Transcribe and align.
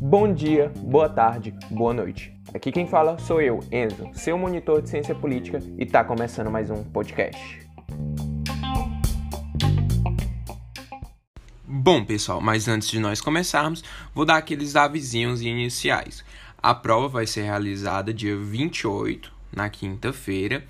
Bom 0.00 0.32
dia, 0.32 0.72
boa 0.76 1.08
tarde, 1.08 1.54
boa 1.70 1.92
noite. 1.92 2.32
Aqui 2.54 2.70
quem 2.70 2.86
fala 2.86 3.18
sou 3.18 3.40
eu, 3.40 3.60
Enzo, 3.72 4.08
seu 4.12 4.38
monitor 4.38 4.80
de 4.80 4.88
ciência 4.88 5.14
política, 5.14 5.58
e 5.78 5.84
tá 5.84 6.04
começando 6.04 6.50
mais 6.50 6.70
um 6.70 6.84
podcast. 6.84 7.60
Bom, 11.66 12.04
pessoal, 12.04 12.40
mas 12.40 12.68
antes 12.68 12.88
de 12.90 13.00
nós 13.00 13.20
começarmos, 13.20 13.82
vou 14.14 14.24
dar 14.24 14.36
aqueles 14.36 14.76
avisinhos 14.76 15.42
iniciais. 15.42 16.24
A 16.62 16.74
prova 16.74 17.08
vai 17.08 17.26
ser 17.26 17.42
realizada 17.42 18.14
dia 18.14 18.36
28, 18.36 19.32
na 19.52 19.68
quinta-feira, 19.68 20.64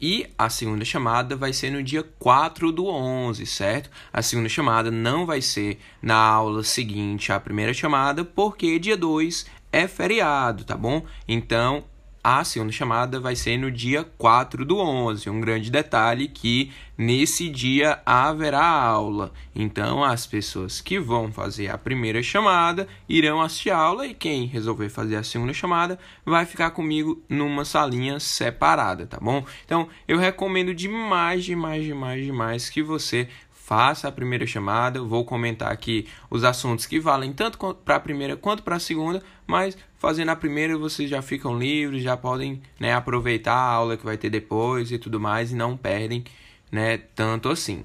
e 0.00 0.26
a 0.36 0.48
segunda 0.48 0.84
chamada 0.84 1.36
vai 1.36 1.52
ser 1.52 1.70
no 1.70 1.82
dia 1.82 2.02
4 2.18 2.70
do 2.72 2.86
11, 2.86 3.46
certo? 3.46 3.90
A 4.12 4.22
segunda 4.22 4.48
chamada 4.48 4.90
não 4.90 5.26
vai 5.26 5.40
ser 5.40 5.78
na 6.02 6.16
aula 6.16 6.62
seguinte 6.62 7.32
à 7.32 7.40
primeira 7.40 7.72
chamada, 7.72 8.24
porque 8.24 8.78
dia 8.78 8.96
2 8.96 9.46
é 9.72 9.86
feriado, 9.86 10.64
tá 10.64 10.76
bom? 10.76 11.04
Então, 11.26 11.84
a 12.28 12.42
segunda 12.42 12.72
chamada 12.72 13.20
vai 13.20 13.36
ser 13.36 13.56
no 13.56 13.70
dia 13.70 14.02
4 14.02 14.64
do 14.64 14.78
11. 14.78 15.30
Um 15.30 15.40
grande 15.40 15.70
detalhe 15.70 16.26
que 16.26 16.72
nesse 16.98 17.48
dia 17.48 18.02
haverá 18.04 18.64
aula. 18.64 19.32
Então, 19.54 20.02
as 20.02 20.26
pessoas 20.26 20.80
que 20.80 20.98
vão 20.98 21.30
fazer 21.30 21.68
a 21.68 21.78
primeira 21.78 22.20
chamada 22.24 22.88
irão 23.08 23.40
assistir 23.40 23.70
a 23.70 23.78
aula 23.78 24.08
e 24.08 24.12
quem 24.12 24.44
resolver 24.44 24.88
fazer 24.88 25.14
a 25.14 25.22
segunda 25.22 25.52
chamada 25.52 26.00
vai 26.24 26.44
ficar 26.44 26.72
comigo 26.72 27.22
numa 27.28 27.64
salinha 27.64 28.18
separada, 28.18 29.06
tá 29.06 29.18
bom? 29.22 29.46
Então, 29.64 29.88
eu 30.08 30.18
recomendo 30.18 30.74
demais, 30.74 31.44
demais, 31.44 31.84
demais, 31.84 32.24
demais 32.24 32.68
que 32.68 32.82
você 32.82 33.28
faça 33.66 34.06
a 34.06 34.12
primeira 34.12 34.46
chamada. 34.46 35.02
Vou 35.02 35.24
comentar 35.24 35.72
aqui 35.72 36.06
os 36.30 36.44
assuntos 36.44 36.86
que 36.86 37.00
valem 37.00 37.32
tanto 37.32 37.58
para 37.84 37.96
a 37.96 38.00
primeira 38.00 38.36
quanto 38.36 38.62
para 38.62 38.76
a 38.76 38.80
segunda, 38.80 39.20
mas 39.44 39.76
fazendo 39.98 40.28
a 40.28 40.36
primeira 40.36 40.78
vocês 40.78 41.10
já 41.10 41.20
ficam 41.20 41.58
livres, 41.58 42.04
já 42.04 42.16
podem 42.16 42.62
né, 42.78 42.94
aproveitar 42.94 43.54
a 43.54 43.72
aula 43.72 43.96
que 43.96 44.04
vai 44.04 44.16
ter 44.16 44.30
depois 44.30 44.92
e 44.92 45.00
tudo 45.00 45.18
mais 45.18 45.50
e 45.50 45.56
não 45.56 45.76
perdem 45.76 46.22
né, 46.70 46.96
tanto 46.96 47.48
assim. 47.48 47.84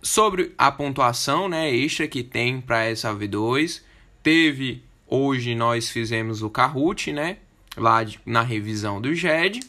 Sobre 0.00 0.54
a 0.56 0.72
pontuação 0.72 1.46
né, 1.46 1.70
extra 1.70 2.08
que 2.08 2.22
tem 2.22 2.58
para 2.58 2.82
essa 2.82 3.14
V2, 3.14 3.82
teve 4.22 4.82
hoje 5.06 5.54
nós 5.54 5.90
fizemos 5.90 6.40
o 6.40 6.48
Kahoot, 6.48 7.12
né, 7.12 7.36
lá 7.76 8.02
de, 8.02 8.18
na 8.24 8.40
revisão 8.40 8.98
do 8.98 9.14
GED. 9.14 9.60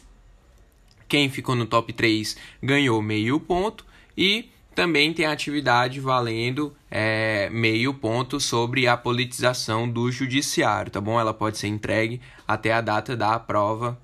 Quem 1.06 1.28
ficou 1.28 1.54
no 1.54 1.66
top 1.66 1.92
3 1.92 2.34
ganhou 2.62 3.02
meio 3.02 3.38
ponto 3.38 3.84
e 4.16 4.48
também 4.74 5.12
tem 5.12 5.26
atividade 5.26 6.00
valendo 6.00 6.74
é, 6.90 7.48
meio 7.50 7.92
ponto 7.94 8.40
sobre 8.40 8.86
a 8.86 8.96
politização 8.96 9.88
do 9.88 10.10
judiciário, 10.10 10.90
tá 10.90 11.00
bom? 11.00 11.20
Ela 11.20 11.34
pode 11.34 11.58
ser 11.58 11.68
entregue 11.68 12.20
até 12.46 12.72
a 12.72 12.80
data 12.80 13.16
da 13.16 13.38
prova 13.38 13.98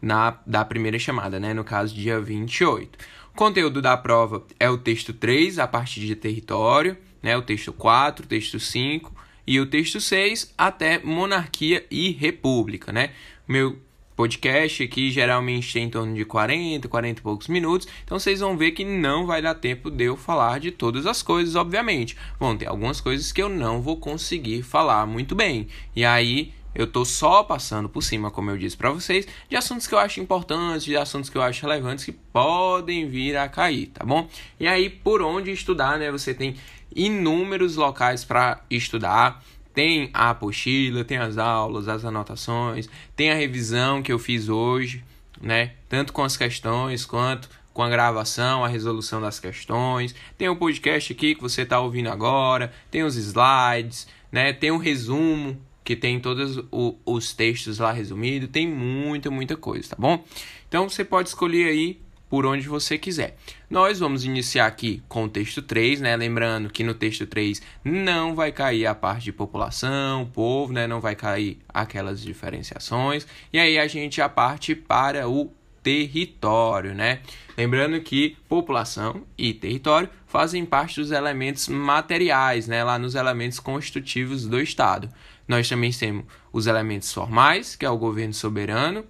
na, 0.00 0.36
da 0.46 0.64
primeira 0.64 0.98
chamada, 0.98 1.38
né? 1.40 1.54
No 1.54 1.64
caso, 1.64 1.94
dia 1.94 2.20
28. 2.20 2.98
O 3.32 3.36
conteúdo 3.36 3.80
da 3.80 3.96
prova 3.96 4.44
é 4.60 4.68
o 4.68 4.76
texto 4.76 5.12
3, 5.12 5.58
a 5.58 5.66
partir 5.66 6.00
de 6.00 6.14
território, 6.14 6.96
né? 7.22 7.36
O 7.36 7.42
texto 7.42 7.72
4, 7.72 8.26
o 8.26 8.28
texto 8.28 8.60
5 8.60 9.14
e 9.46 9.58
o 9.60 9.66
texto 9.66 10.00
6 10.00 10.52
até 10.56 10.98
monarquia 10.98 11.86
e 11.90 12.12
república, 12.12 12.92
né? 12.92 13.10
Meu 13.48 13.78
podcast 14.16 14.82
aqui 14.82 15.10
geralmente 15.10 15.72
tem 15.72 15.84
em 15.84 15.90
torno 15.90 16.14
de 16.14 16.24
40, 16.24 16.88
40 16.88 17.20
e 17.20 17.22
poucos 17.22 17.48
minutos. 17.48 17.88
Então 18.04 18.18
vocês 18.18 18.40
vão 18.40 18.56
ver 18.56 18.72
que 18.72 18.84
não 18.84 19.26
vai 19.26 19.42
dar 19.42 19.54
tempo 19.54 19.90
de 19.90 20.04
eu 20.04 20.16
falar 20.16 20.60
de 20.60 20.70
todas 20.70 21.06
as 21.06 21.22
coisas, 21.22 21.54
obviamente. 21.54 22.16
Vão 22.38 22.56
ter 22.56 22.66
algumas 22.66 23.00
coisas 23.00 23.32
que 23.32 23.42
eu 23.42 23.48
não 23.48 23.80
vou 23.80 23.96
conseguir 23.96 24.62
falar 24.62 25.06
muito 25.06 25.34
bem. 25.34 25.68
E 25.94 26.04
aí 26.04 26.52
eu 26.74 26.86
tô 26.86 27.04
só 27.04 27.42
passando 27.42 27.88
por 27.88 28.02
cima, 28.02 28.30
como 28.30 28.50
eu 28.50 28.56
disse 28.56 28.76
para 28.76 28.90
vocês, 28.90 29.26
de 29.48 29.56
assuntos 29.56 29.86
que 29.86 29.94
eu 29.94 29.98
acho 29.98 30.20
importantes, 30.20 30.84
de 30.84 30.96
assuntos 30.96 31.28
que 31.28 31.36
eu 31.36 31.42
acho 31.42 31.66
relevantes 31.66 32.04
que 32.04 32.12
podem 32.12 33.06
vir 33.08 33.36
a 33.36 33.48
cair, 33.48 33.88
tá 33.88 34.04
bom? 34.04 34.26
E 34.58 34.66
aí 34.66 34.88
por 34.88 35.20
onde 35.20 35.50
estudar, 35.50 35.98
né? 35.98 36.10
Você 36.10 36.32
tem 36.32 36.56
inúmeros 36.94 37.76
locais 37.76 38.24
para 38.24 38.62
estudar. 38.70 39.42
Tem 39.74 40.10
a 40.12 40.30
apostila, 40.30 41.04
tem 41.04 41.18
as 41.18 41.38
aulas, 41.38 41.88
as 41.88 42.04
anotações, 42.04 42.88
tem 43.16 43.30
a 43.30 43.34
revisão 43.34 44.02
que 44.02 44.12
eu 44.12 44.18
fiz 44.18 44.48
hoje, 44.48 45.02
né? 45.40 45.72
Tanto 45.88 46.12
com 46.12 46.22
as 46.22 46.36
questões 46.36 47.04
quanto 47.04 47.48
com 47.72 47.82
a 47.82 47.88
gravação, 47.88 48.64
a 48.64 48.68
resolução 48.68 49.20
das 49.20 49.40
questões. 49.40 50.14
Tem 50.36 50.48
o 50.48 50.56
podcast 50.56 51.12
aqui 51.12 51.34
que 51.34 51.40
você 51.40 51.62
está 51.62 51.80
ouvindo 51.80 52.10
agora, 52.10 52.72
tem 52.90 53.02
os 53.02 53.16
slides, 53.16 54.06
né? 54.30 54.52
Tem 54.52 54.70
um 54.70 54.76
resumo 54.76 55.58
que 55.84 55.96
tem 55.96 56.20
todos 56.20 56.60
os 57.04 57.32
textos 57.32 57.78
lá 57.78 57.92
resumidos, 57.92 58.48
tem 58.50 58.68
muita, 58.68 59.30
muita 59.30 59.56
coisa, 59.56 59.90
tá 59.90 59.96
bom? 59.98 60.24
Então 60.68 60.88
você 60.88 61.04
pode 61.04 61.28
escolher 61.28 61.68
aí 61.68 62.00
por 62.32 62.46
onde 62.46 62.66
você 62.66 62.96
quiser. 62.96 63.36
Nós 63.68 63.98
vamos 63.98 64.24
iniciar 64.24 64.66
aqui 64.66 65.02
com 65.06 65.24
o 65.24 65.28
texto 65.28 65.60
3, 65.60 66.00
né? 66.00 66.16
Lembrando 66.16 66.70
que 66.70 66.82
no 66.82 66.94
texto 66.94 67.26
3 67.26 67.60
não 67.84 68.34
vai 68.34 68.50
cair 68.50 68.86
a 68.86 68.94
parte 68.94 69.24
de 69.24 69.32
população, 69.34 70.24
povo, 70.32 70.72
né? 70.72 70.86
Não 70.86 70.98
vai 70.98 71.14
cair 71.14 71.58
aquelas 71.68 72.22
diferenciações. 72.22 73.26
E 73.52 73.58
aí 73.58 73.78
a 73.78 73.86
gente 73.86 74.16
já 74.16 74.30
parte 74.30 74.74
para 74.74 75.28
o 75.28 75.52
território, 75.82 76.94
né? 76.94 77.20
Lembrando 77.54 78.00
que 78.00 78.34
população 78.48 79.24
e 79.36 79.52
território 79.52 80.08
fazem 80.26 80.64
parte 80.64 81.02
dos 81.02 81.10
elementos 81.10 81.68
materiais, 81.68 82.66
né? 82.66 82.82
Lá 82.82 82.98
nos 82.98 83.14
elementos 83.14 83.60
constitutivos 83.60 84.46
do 84.46 84.58
Estado. 84.58 85.06
Nós 85.46 85.68
também 85.68 85.92
temos 85.92 86.24
os 86.50 86.66
elementos 86.66 87.12
formais, 87.12 87.76
que 87.76 87.84
é 87.84 87.90
o 87.90 87.98
governo 87.98 88.32
soberano, 88.32 89.04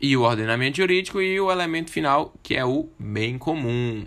e 0.00 0.16
o 0.16 0.22
ordenamento 0.22 0.76
jurídico 0.76 1.20
e 1.20 1.40
o 1.40 1.50
elemento 1.50 1.90
final 1.90 2.34
que 2.42 2.54
é 2.54 2.64
o 2.64 2.88
bem 2.98 3.38
comum. 3.38 4.04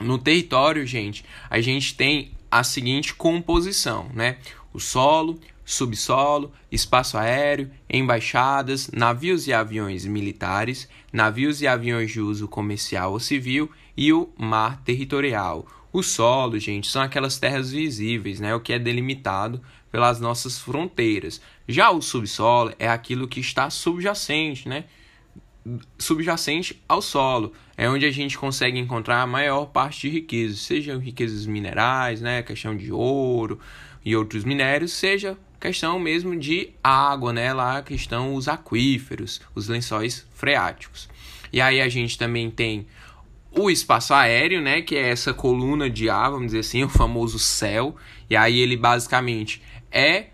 No 0.00 0.18
território, 0.18 0.86
gente, 0.86 1.24
a 1.48 1.60
gente 1.60 1.94
tem 1.94 2.32
a 2.50 2.62
seguinte 2.62 3.14
composição, 3.14 4.10
né? 4.14 4.38
O 4.72 4.78
solo, 4.78 5.38
subsolo, 5.64 6.52
espaço 6.70 7.18
aéreo, 7.18 7.70
embaixadas, 7.90 8.90
navios 8.92 9.46
e 9.46 9.52
aviões 9.52 10.04
militares, 10.04 10.88
navios 11.12 11.60
e 11.60 11.66
aviões 11.66 12.12
de 12.12 12.20
uso 12.20 12.46
comercial 12.46 13.12
ou 13.12 13.20
civil 13.20 13.70
e 13.96 14.12
o 14.12 14.28
mar 14.38 14.82
territorial. 14.84 15.66
O 15.92 16.02
solo, 16.02 16.58
gente, 16.58 16.88
são 16.88 17.00
aquelas 17.00 17.38
terras 17.38 17.70
visíveis, 17.70 18.38
né? 18.38 18.54
O 18.54 18.60
que 18.60 18.72
é 18.72 18.78
delimitado 18.78 19.62
pelas 19.90 20.20
nossas 20.20 20.58
fronteiras. 20.58 21.40
Já 21.68 21.90
o 21.90 22.00
subsolo 22.00 22.72
é 22.78 22.88
aquilo 22.88 23.26
que 23.26 23.40
está 23.40 23.68
subjacente, 23.70 24.68
né? 24.68 24.84
Subjacente 25.98 26.80
ao 26.88 27.02
solo, 27.02 27.52
é 27.76 27.88
onde 27.88 28.06
a 28.06 28.10
gente 28.10 28.38
consegue 28.38 28.78
encontrar 28.78 29.22
a 29.22 29.26
maior 29.26 29.66
parte 29.66 30.02
de 30.02 30.10
riquezas, 30.10 30.60
sejam 30.60 30.98
riquezas 30.98 31.44
minerais, 31.44 32.20
né, 32.20 32.40
questão 32.40 32.76
de 32.76 32.92
ouro 32.92 33.58
e 34.04 34.14
outros 34.14 34.44
minérios, 34.44 34.92
seja 34.92 35.36
questão 35.60 35.98
mesmo 35.98 36.38
de 36.38 36.70
água, 36.84 37.32
né, 37.32 37.52
lá 37.52 37.82
que 37.82 37.94
estão 37.94 38.34
os 38.34 38.46
aquíferos, 38.46 39.40
os 39.56 39.66
lençóis 39.66 40.24
freáticos. 40.34 41.08
E 41.52 41.60
aí 41.60 41.80
a 41.80 41.88
gente 41.88 42.16
também 42.16 42.48
tem 42.48 42.86
o 43.50 43.70
espaço 43.70 44.14
aéreo, 44.14 44.60
né, 44.60 44.82
que 44.82 44.94
é 44.94 45.08
essa 45.08 45.34
coluna 45.34 45.90
de 45.90 46.08
ar, 46.08 46.30
vamos 46.30 46.46
dizer 46.46 46.60
assim, 46.60 46.84
o 46.84 46.88
famoso 46.88 47.38
céu. 47.38 47.96
E 48.28 48.36
aí 48.36 48.58
ele 48.58 48.76
basicamente 48.76 49.62
é 49.90 50.26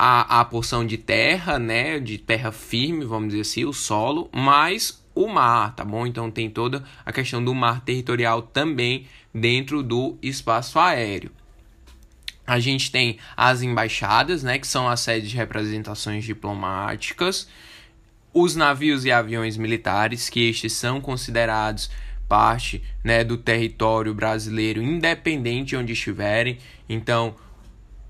a, 0.00 0.38
a 0.38 0.44
porção 0.44 0.86
de 0.86 0.96
terra, 0.96 1.58
né, 1.58 1.98
de 1.98 2.18
terra 2.18 2.52
firme, 2.52 3.04
vamos 3.04 3.30
dizer 3.30 3.40
assim, 3.40 3.64
o 3.64 3.72
solo, 3.72 4.30
mais 4.32 5.02
o 5.12 5.26
mar, 5.26 5.74
tá 5.74 5.84
bom? 5.84 6.06
Então 6.06 6.30
tem 6.30 6.48
toda 6.48 6.84
a 7.04 7.10
questão 7.10 7.44
do 7.44 7.52
mar 7.52 7.80
territorial 7.80 8.40
também 8.40 9.06
dentro 9.34 9.82
do 9.82 10.16
espaço 10.22 10.78
aéreo. 10.78 11.32
A 12.46 12.60
gente 12.60 12.92
tem 12.92 13.18
as 13.36 13.60
embaixadas, 13.60 14.44
né, 14.44 14.56
que 14.56 14.68
são 14.68 14.88
as 14.88 15.00
sedes 15.00 15.30
de 15.30 15.36
representações 15.36 16.24
diplomáticas, 16.24 17.48
os 18.32 18.54
navios 18.54 19.04
e 19.04 19.10
aviões 19.10 19.56
militares, 19.56 20.30
que 20.30 20.48
estes 20.48 20.74
são 20.74 21.00
considerados 21.00 21.90
parte 22.28 22.84
né, 23.02 23.24
do 23.24 23.36
território 23.36 24.14
brasileiro, 24.14 24.80
independente 24.80 25.70
de 25.70 25.76
onde 25.76 25.92
estiverem. 25.92 26.58
Então, 26.88 27.34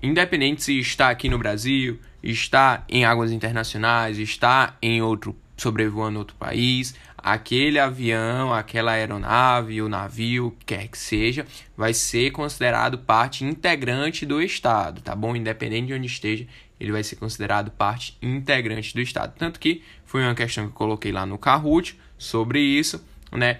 independente 0.01 0.63
se 0.63 0.79
está 0.79 1.09
aqui 1.09 1.29
no 1.29 1.37
Brasil, 1.37 1.99
está 2.23 2.83
em 2.89 3.05
águas 3.05 3.31
internacionais, 3.31 4.17
está 4.17 4.77
em 4.81 5.01
outro 5.01 5.35
sobrevoando 5.59 6.19
outro 6.19 6.35
país, 6.37 6.95
aquele 7.17 7.79
avião, 7.79 8.53
aquela 8.53 8.93
aeronave, 8.93 9.81
o 9.81 9.89
navio, 9.89 10.55
quer 10.65 10.87
que 10.87 10.97
seja, 10.97 11.45
vai 11.75 11.93
ser 11.93 12.31
considerado 12.31 12.97
parte 12.99 13.43
integrante 13.43 14.25
do 14.25 14.41
Estado, 14.41 15.01
tá 15.01 15.15
bom? 15.15 15.35
Independente 15.35 15.87
de 15.87 15.93
onde 15.93 16.07
esteja, 16.07 16.47
ele 16.79 16.91
vai 16.91 17.03
ser 17.03 17.17
considerado 17.17 17.71
parte 17.71 18.17
integrante 18.21 18.93
do 18.93 19.01
Estado. 19.01 19.33
Tanto 19.37 19.59
que 19.59 19.83
foi 20.05 20.23
uma 20.23 20.33
questão 20.33 20.65
que 20.65 20.71
eu 20.71 20.75
coloquei 20.75 21.11
lá 21.11 21.25
no 21.25 21.37
Kahoot 21.37 21.99
sobre 22.17 22.61
isso, 22.61 23.03
né? 23.31 23.59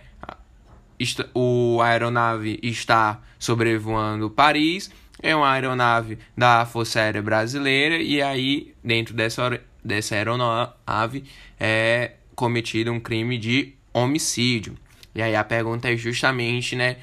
o 1.33 1.81
aeronave 1.81 2.59
está 2.62 3.21
sobrevoando 3.38 4.30
Paris, 4.30 4.92
é 5.21 5.36
uma 5.36 5.51
aeronave 5.51 6.18
da 6.38 6.66
Força 6.66 7.00
Aérea 7.00 7.21
Brasileira, 7.21 7.98
e 7.98 8.21
aí, 8.21 8.74
dentro 8.83 9.13
dessa, 9.13 9.60
dessa 9.83 10.16
aeronave, 10.16 11.24
é 11.60 12.13
cometido 12.36 12.92
um 12.92 13.00
crime 13.00 13.38
de 13.38 13.74
homicídio. 13.94 14.75
E 15.13 15.21
aí 15.21 15.36
a 15.36 15.44
pergunta 15.44 15.92
é 15.92 15.98
justamente, 15.98 16.75
né, 16.75 16.98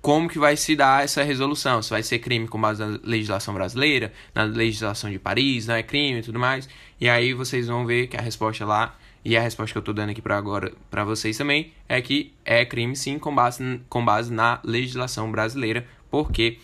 como 0.00 0.28
que 0.28 0.38
vai 0.38 0.56
se 0.56 0.76
dar 0.76 1.04
essa 1.04 1.22
resolução? 1.22 1.82
Se 1.82 1.90
vai 1.90 2.02
ser 2.02 2.18
crime 2.18 2.46
com 2.46 2.60
base 2.60 2.84
na 2.84 2.98
legislação 3.02 3.52
brasileira, 3.52 4.12
na 4.34 4.44
legislação 4.44 5.10
de 5.10 5.18
Paris, 5.18 5.66
não 5.66 5.74
é 5.74 5.82
crime 5.82 6.20
e 6.20 6.22
tudo 6.22 6.38
mais. 6.38 6.68
E 7.00 7.08
aí 7.08 7.34
vocês 7.34 7.66
vão 7.66 7.84
ver 7.84 8.06
que 8.06 8.16
a 8.16 8.20
resposta 8.20 8.64
lá 8.64 8.96
e 9.24 9.36
a 9.36 9.40
resposta 9.40 9.72
que 9.72 9.78
eu 9.78 9.80
estou 9.80 9.94
dando 9.94 10.10
aqui 10.10 10.22
para 10.22 10.36
agora 10.36 10.72
para 10.90 11.04
vocês 11.04 11.36
também 11.36 11.72
é 11.88 12.00
que 12.00 12.32
é 12.44 12.64
crime 12.64 12.94
sim 12.94 13.18
com 13.18 13.34
base, 13.34 13.80
com 13.88 14.04
base 14.04 14.32
na 14.32 14.60
legislação 14.64 15.30
brasileira, 15.30 15.86
porque 16.10 16.58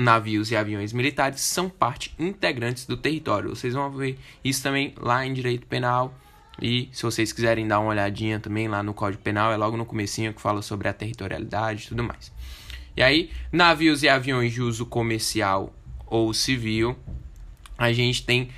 navios 0.00 0.50
e 0.50 0.56
aviões 0.56 0.92
militares 0.92 1.40
são 1.40 1.68
parte 1.68 2.14
integrantes 2.18 2.86
do 2.86 2.96
território. 2.96 3.50
Vocês 3.50 3.74
vão 3.74 3.90
ver 3.90 4.18
isso 4.42 4.62
também 4.62 4.94
lá 4.98 5.24
em 5.24 5.32
direito 5.32 5.66
penal. 5.66 6.14
E 6.60 6.88
se 6.92 7.02
vocês 7.02 7.32
quiserem 7.32 7.66
dar 7.66 7.80
uma 7.80 7.90
olhadinha 7.90 8.38
também 8.38 8.68
lá 8.68 8.82
no 8.82 8.92
Código 8.92 9.22
Penal, 9.22 9.52
é 9.52 9.56
logo 9.56 9.76
no 9.76 9.86
comecinho 9.86 10.34
que 10.34 10.40
fala 10.40 10.60
sobre 10.60 10.88
a 10.88 10.92
territorialidade 10.92 11.84
e 11.84 11.88
tudo 11.88 12.04
mais. 12.04 12.30
E 12.96 13.02
aí, 13.02 13.30
navios 13.50 14.02
e 14.02 14.08
aviões 14.08 14.52
de 14.52 14.60
uso 14.60 14.84
comercial 14.84 15.72
ou 16.06 16.34
civil, 16.34 16.98
a 17.78 17.92
gente 17.92 18.26
tem 18.26 18.50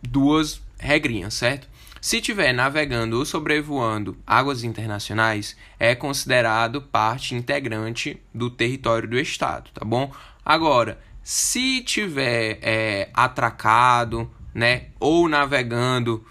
duas 0.00 0.62
regrinhas, 0.78 1.34
certo? 1.34 1.68
Se 2.02 2.16
estiver 2.16 2.52
navegando 2.52 3.16
ou 3.16 3.24
sobrevoando 3.24 4.16
águas 4.26 4.64
internacionais, 4.64 5.56
é 5.78 5.94
considerado 5.94 6.82
parte 6.82 7.32
integrante 7.32 8.20
do 8.34 8.50
território 8.50 9.08
do 9.08 9.16
Estado, 9.16 9.70
tá 9.72 9.84
bom? 9.84 10.10
Agora, 10.44 10.98
se 11.22 11.80
tiver 11.82 12.58
é, 12.60 13.08
atracado, 13.14 14.28
né, 14.52 14.86
ou 14.98 15.28
navegando 15.28 16.26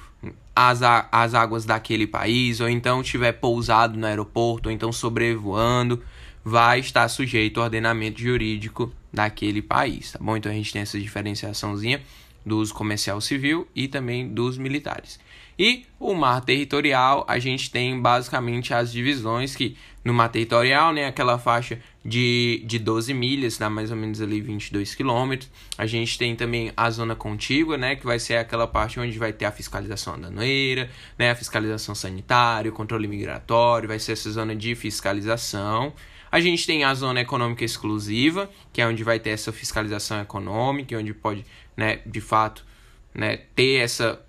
as, 0.54 0.82
as 1.10 1.34
águas 1.34 1.64
daquele 1.64 2.06
país, 2.06 2.60
ou 2.60 2.68
então 2.68 3.02
tiver 3.02 3.32
pousado 3.32 3.98
no 3.98 4.06
aeroporto, 4.06 4.68
ou 4.68 4.76
então 4.76 4.92
sobrevoando, 4.92 6.04
vai 6.44 6.82
estar 6.82 7.08
sujeito 7.08 7.62
ao 7.62 7.64
ordenamento 7.64 8.20
jurídico 8.20 8.92
daquele 9.14 9.62
país, 9.62 10.12
tá 10.12 10.20
bom? 10.22 10.36
Então 10.36 10.52
a 10.52 10.56
gente 10.56 10.74
tem 10.74 10.82
essa 10.82 11.00
diferenciaçãozinha 11.00 12.02
do 12.46 12.58
uso 12.58 12.74
comercial 12.74 13.22
civil 13.22 13.66
e 13.74 13.88
também 13.88 14.28
dos 14.28 14.58
militares. 14.58 15.18
E 15.64 15.86
o 16.00 16.16
mar 16.16 16.42
territorial, 16.42 17.24
a 17.28 17.38
gente 17.38 17.70
tem 17.70 18.02
basicamente 18.02 18.74
as 18.74 18.92
divisões 18.92 19.56
que 19.56 19.78
no 20.04 20.12
mar 20.12 20.30
territorial, 20.30 20.92
né, 20.92 21.06
aquela 21.06 21.38
faixa 21.38 21.78
de, 22.04 22.64
de 22.66 22.80
12 22.80 23.14
milhas, 23.14 23.60
dá 23.60 23.70
mais 23.70 23.92
ou 23.92 23.96
menos 23.96 24.20
ali 24.20 24.42
22 24.42 24.96
quilômetros. 24.96 25.52
A 25.78 25.86
gente 25.86 26.18
tem 26.18 26.36
também 26.36 26.74
a 26.76 26.90
zona 26.90 27.16
contígua, 27.16 27.78
né, 27.78 27.96
que 27.96 28.04
vai 28.04 28.18
ser 28.18 28.38
aquela 28.38 28.66
parte 28.66 29.00
onde 29.00 29.20
vai 29.20 29.32
ter 29.32 29.46
a 29.46 29.52
fiscalização 29.52 30.16
aduaneira, 30.16 30.90
né, 31.16 31.30
a 31.30 31.36
fiscalização 31.36 31.94
sanitária, 31.94 32.72
o 32.72 32.74
controle 32.74 33.08
migratório, 33.08 33.88
vai 33.88 34.00
ser 34.00 34.14
essa 34.14 34.32
zona 34.32 34.56
de 34.56 34.74
fiscalização. 34.74 35.94
A 36.32 36.40
gente 36.40 36.66
tem 36.66 36.84
a 36.84 36.92
zona 36.96 37.22
econômica 37.22 37.64
exclusiva, 37.64 38.50
que 38.74 38.82
é 38.82 38.88
onde 38.88 39.04
vai 39.04 39.20
ter 39.20 39.30
essa 39.30 39.52
fiscalização 39.52 40.20
econômica, 40.22 40.98
onde 40.98 41.14
pode, 41.14 41.46
né, 41.78 42.00
de 42.04 42.20
fato, 42.20 42.66
né, 43.14 43.42
ter 43.56 43.76
essa 43.76 44.20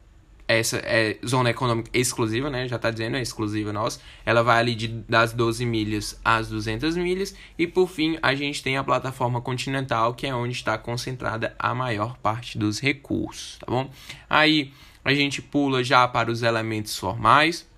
essa 0.47 0.79
é 0.79 1.19
zona 1.27 1.51
econômica 1.51 1.91
exclusiva, 1.95 2.51
né? 2.51 2.69
Já 2.69 2.77
está 2.77 2.91
dizendo, 2.91 3.17
é 3.17 3.23
exclusiva 3.23 3.73
nossa. 3.73 4.01
Ela 4.25 4.43
vai 4.43 4.59
ali 4.59 4.75
de, 4.75 4.89
das 4.89 5.33
12 5.33 5.65
milhas 5.65 6.21
às 6.25 6.49
200 6.49 6.97
milhas. 6.97 7.35
E 7.59 7.67
por 7.67 7.89
fim, 7.89 8.19
a 8.23 8.35
gente 8.35 8.63
tem 8.63 8.77
a 8.77 8.85
plataforma 8.85 9.41
continental, 9.41 10.15
que 10.15 10.27
é 10.27 10.35
onde 10.35 10.53
está 10.53 10.77
concentrada 10.77 11.55
a 11.59 11.75
maior 11.75 12.17
parte 12.19 12.59
dos 12.59 12.81
recursos, 12.81 13.59
tá 13.59 13.67
bom? 13.69 13.91
Aí 14.29 14.73
a 15.05 15.15
gente 15.15 15.41
pula 15.41 15.83
já 15.83 16.07
para 16.07 16.31
os 16.31 16.43
elementos 16.43 16.97
formais. 16.97 17.71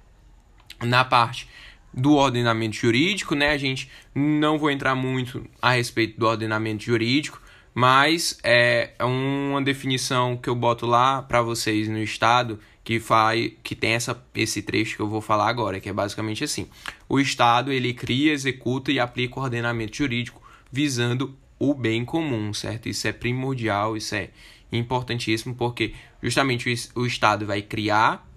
Na 0.82 1.05
parte 1.05 1.49
do 1.93 2.14
ordenamento 2.14 2.76
jurídico, 2.76 3.34
né? 3.34 3.50
A 3.50 3.58
gente 3.58 3.90
não 4.14 4.58
vou 4.58 4.70
entrar 4.70 4.94
muito 4.94 5.46
a 5.62 5.72
respeito 5.72 6.19
do 6.19 6.26
ordenamento 6.26 6.82
jurídico, 6.82 7.40
mas 7.75 8.38
é 8.44 8.93
uma 9.00 9.61
definição 9.61 10.37
que 10.37 10.49
eu 10.49 10.55
boto 10.55 10.87
lá 10.87 11.21
para 11.21 11.43
vocês 11.43 11.88
no 11.88 11.99
estado 11.99 12.61
que 12.85 13.00
faz 13.00 13.50
que 13.62 13.75
tem 13.75 13.93
essa 13.93 14.23
esse 14.35 14.62
trecho 14.62 14.97
que 14.97 15.03
eu 15.03 15.09
vou 15.09 15.21
falar 15.21 15.49
agora, 15.49 15.81
que 15.81 15.88
é 15.88 15.93
basicamente 15.93 16.44
assim: 16.44 16.69
o 17.09 17.19
estado 17.19 17.73
ele 17.73 17.93
cria, 17.93 18.32
executa 18.32 18.93
e 18.93 19.00
aplica 19.00 19.41
o 19.41 19.43
ordenamento 19.43 19.97
jurídico 19.97 20.41
visando 20.71 21.37
o 21.59 21.75
bem 21.75 22.05
comum, 22.05 22.53
certo? 22.53 22.88
Isso 22.88 23.09
é 23.09 23.12
primordial, 23.12 23.97
isso 23.97 24.15
é 24.15 24.31
importantíssimo 24.71 25.55
porque 25.55 25.94
justamente 26.23 26.69
o, 26.94 27.00
o 27.00 27.06
estado 27.06 27.47
vai 27.47 27.62
criar 27.62 28.29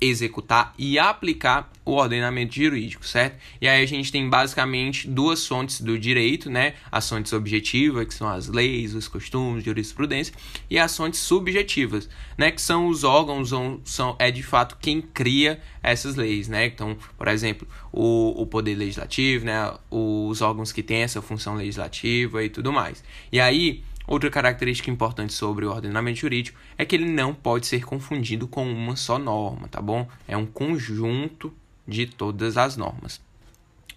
executar 0.00 0.74
e 0.78 0.98
aplicar 0.98 1.70
o 1.84 1.92
ordenamento 1.92 2.54
jurídico, 2.54 3.06
certo? 3.06 3.38
E 3.60 3.68
aí 3.68 3.82
a 3.82 3.86
gente 3.86 4.10
tem 4.10 4.28
basicamente 4.28 5.08
duas 5.08 5.46
fontes 5.46 5.80
do 5.80 5.98
direito, 5.98 6.48
né? 6.48 6.74
As 6.90 7.08
fontes 7.08 7.32
objetivas, 7.32 8.06
que 8.06 8.14
são 8.14 8.28
as 8.28 8.48
leis, 8.48 8.94
os 8.94 9.08
costumes, 9.08 9.64
jurisprudência, 9.64 10.34
e 10.68 10.78
as 10.78 10.96
fontes 10.96 11.20
subjetivas, 11.20 12.08
né? 12.38 12.50
Que 12.50 12.62
são 12.62 12.86
os 12.86 13.04
órgãos, 13.04 13.50
são, 13.84 14.16
é 14.18 14.30
de 14.30 14.42
fato 14.42 14.76
quem 14.80 15.02
cria 15.02 15.60
essas 15.82 16.16
leis, 16.16 16.48
né? 16.48 16.66
Então, 16.66 16.96
por 17.18 17.28
exemplo, 17.28 17.66
o, 17.92 18.40
o 18.40 18.46
poder 18.46 18.74
legislativo, 18.74 19.44
né? 19.44 19.72
Os 19.90 20.40
órgãos 20.40 20.72
que 20.72 20.82
têm 20.82 21.02
essa 21.02 21.20
função 21.20 21.56
legislativa 21.56 22.42
e 22.42 22.48
tudo 22.48 22.72
mais. 22.72 23.02
E 23.32 23.40
aí 23.40 23.82
Outra 24.10 24.28
característica 24.28 24.90
importante 24.90 25.32
sobre 25.32 25.64
o 25.64 25.70
ordenamento 25.70 26.18
jurídico 26.18 26.58
é 26.76 26.84
que 26.84 26.96
ele 26.96 27.08
não 27.08 27.32
pode 27.32 27.68
ser 27.68 27.84
confundido 27.84 28.48
com 28.48 28.68
uma 28.68 28.96
só 28.96 29.20
norma, 29.20 29.68
tá 29.68 29.80
bom? 29.80 30.04
É 30.26 30.36
um 30.36 30.44
conjunto 30.44 31.54
de 31.86 32.06
todas 32.06 32.56
as 32.56 32.76
normas. 32.76 33.20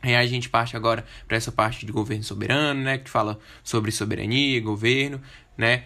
E 0.04 0.10
aí 0.10 0.15
a 0.15 0.27
gente 0.27 0.50
parte 0.50 0.77
agora 0.77 1.04
para 1.27 1.36
essa 1.36 1.51
parte 1.51 1.83
de 1.83 1.92
governo 1.92 2.24
soberano, 2.24 2.80
né, 2.80 3.00
que 3.00 3.10
fala 3.10 3.39
sobre 3.63 3.89
soberania, 3.89 4.62
governo, 4.62 5.19
né? 5.57 5.86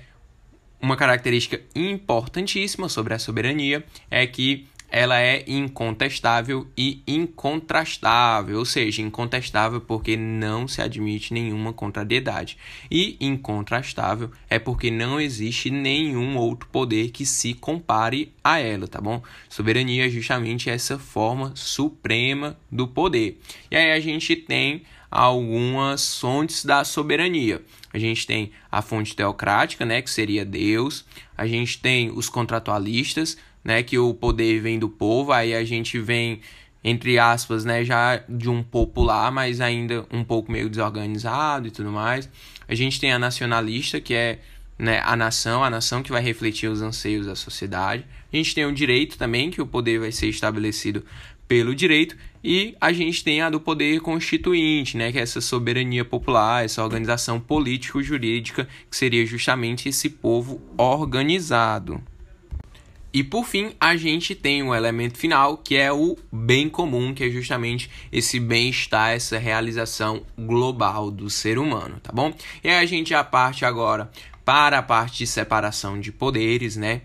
Uma 0.81 0.97
característica 0.97 1.61
importantíssima 1.73 2.89
sobre 2.89 3.13
a 3.13 3.19
soberania 3.19 3.85
é 4.11 4.27
que 4.27 4.67
ela 4.89 5.19
é 5.19 5.43
incontestável 5.47 6.67
e 6.77 7.01
incontrastável, 7.07 8.59
ou 8.59 8.65
seja, 8.65 9.01
incontestável 9.01 9.81
porque 9.81 10.15
não 10.15 10.67
se 10.67 10.81
admite 10.81 11.33
nenhuma 11.33 11.73
contrariedade, 11.73 12.57
e 12.89 13.17
incontrastável 13.19 14.31
é 14.49 14.57
porque 14.57 14.89
não 14.89 15.19
existe 15.19 15.69
nenhum 15.69 16.37
outro 16.37 16.69
poder 16.69 17.11
que 17.11 17.25
se 17.25 17.53
compare 17.53 18.33
a 18.43 18.59
ela, 18.59 18.87
tá 18.87 19.01
bom? 19.01 19.21
Soberania 19.49 20.07
é 20.07 20.09
justamente 20.09 20.69
essa 20.69 20.97
forma 20.97 21.51
suprema 21.55 22.57
do 22.71 22.87
poder. 22.87 23.39
E 23.69 23.75
aí 23.75 23.91
a 23.91 23.99
gente 23.99 24.35
tem 24.35 24.83
algumas 25.09 26.19
fontes 26.19 26.65
da 26.65 26.83
soberania. 26.83 27.61
A 27.93 27.97
gente 27.97 28.27
tem 28.27 28.51
a 28.71 28.81
fonte 28.81 29.15
teocrática, 29.15 29.85
né, 29.85 30.01
que 30.01 30.09
seria 30.09 30.45
Deus. 30.45 31.05
A 31.37 31.47
gente 31.47 31.79
tem 31.79 32.11
os 32.11 32.29
contratualistas, 32.29 33.37
né, 33.67 33.83
que 33.83 33.99
o 33.99 34.13
poder 34.13 34.61
vem 34.61 34.79
do 34.79 34.87
povo, 34.87 35.33
aí 35.33 35.53
a 35.53 35.65
gente 35.65 35.99
vem 35.99 36.39
entre 36.81 37.19
aspas, 37.19 37.65
né, 37.65 37.83
já 37.83 38.23
de 38.29 38.49
um 38.49 38.63
popular, 38.63 39.29
mas 39.29 39.59
ainda 39.59 40.05
um 40.09 40.23
pouco 40.23 40.49
meio 40.49 40.69
desorganizado 40.69 41.67
e 41.67 41.71
tudo 41.71 41.91
mais. 41.91 42.29
A 42.65 42.73
gente 42.73 42.97
tem 42.97 43.11
a 43.11 43.19
nacionalista, 43.19 43.99
que 43.99 44.13
é 44.13 44.39
né, 44.79 45.01
a 45.03 45.13
nação, 45.17 45.65
a 45.65 45.69
nação 45.69 46.01
que 46.01 46.11
vai 46.11 46.21
refletir 46.21 46.69
os 46.69 46.81
anseios 46.81 47.25
da 47.25 47.35
sociedade. 47.35 48.05
A 48.31 48.37
gente 48.37 48.55
tem 48.55 48.65
o 48.65 48.71
direito 48.71 49.17
também, 49.17 49.51
que 49.51 49.61
o 49.61 49.67
poder 49.67 49.99
vai 49.99 50.13
ser 50.13 50.27
estabelecido 50.27 51.03
pelo 51.45 51.75
direito, 51.75 52.15
e 52.41 52.73
a 52.79 52.93
gente 52.93 53.21
tem 53.21 53.41
a 53.41 53.49
do 53.49 53.59
poder 53.59 53.99
constituinte, 53.99 54.95
né, 54.95 55.11
que 55.11 55.19
é 55.19 55.21
essa 55.23 55.41
soberania 55.41 56.05
popular, 56.05 56.63
essa 56.63 56.81
organização 56.81 57.37
político-jurídica, 57.37 58.65
que 58.89 58.95
seria 58.95 59.25
justamente 59.25 59.89
esse 59.89 60.09
povo 60.09 60.61
organizado. 60.77 62.01
E 63.17 63.23
por 63.23 63.47
fim, 63.47 63.73
a 63.79 63.97
gente 63.97 64.35
tem 64.35 64.61
o 64.61 64.67
um 64.67 64.75
elemento 64.75 65.17
final, 65.17 65.57
que 65.57 65.75
é 65.75 65.91
o 65.91 66.15
bem 66.31 66.69
comum, 66.69 67.15
que 67.15 67.23
é 67.23 67.29
justamente 67.31 67.89
esse 68.11 68.39
bem-estar, 68.39 69.09
essa 69.09 69.39
realização 69.39 70.21
global 70.37 71.09
do 71.09 71.27
ser 71.27 71.57
humano, 71.57 71.99
tá 71.99 72.11
bom? 72.13 72.31
E 72.63 72.69
aí 72.69 72.75
a 72.75 72.85
gente 72.85 73.09
já 73.09 73.23
parte 73.23 73.65
agora 73.65 74.11
para 74.45 74.77
a 74.77 74.83
parte 74.83 75.17
de 75.17 75.25
separação 75.25 75.99
de 75.99 76.11
poderes, 76.11 76.75
né? 76.75 77.01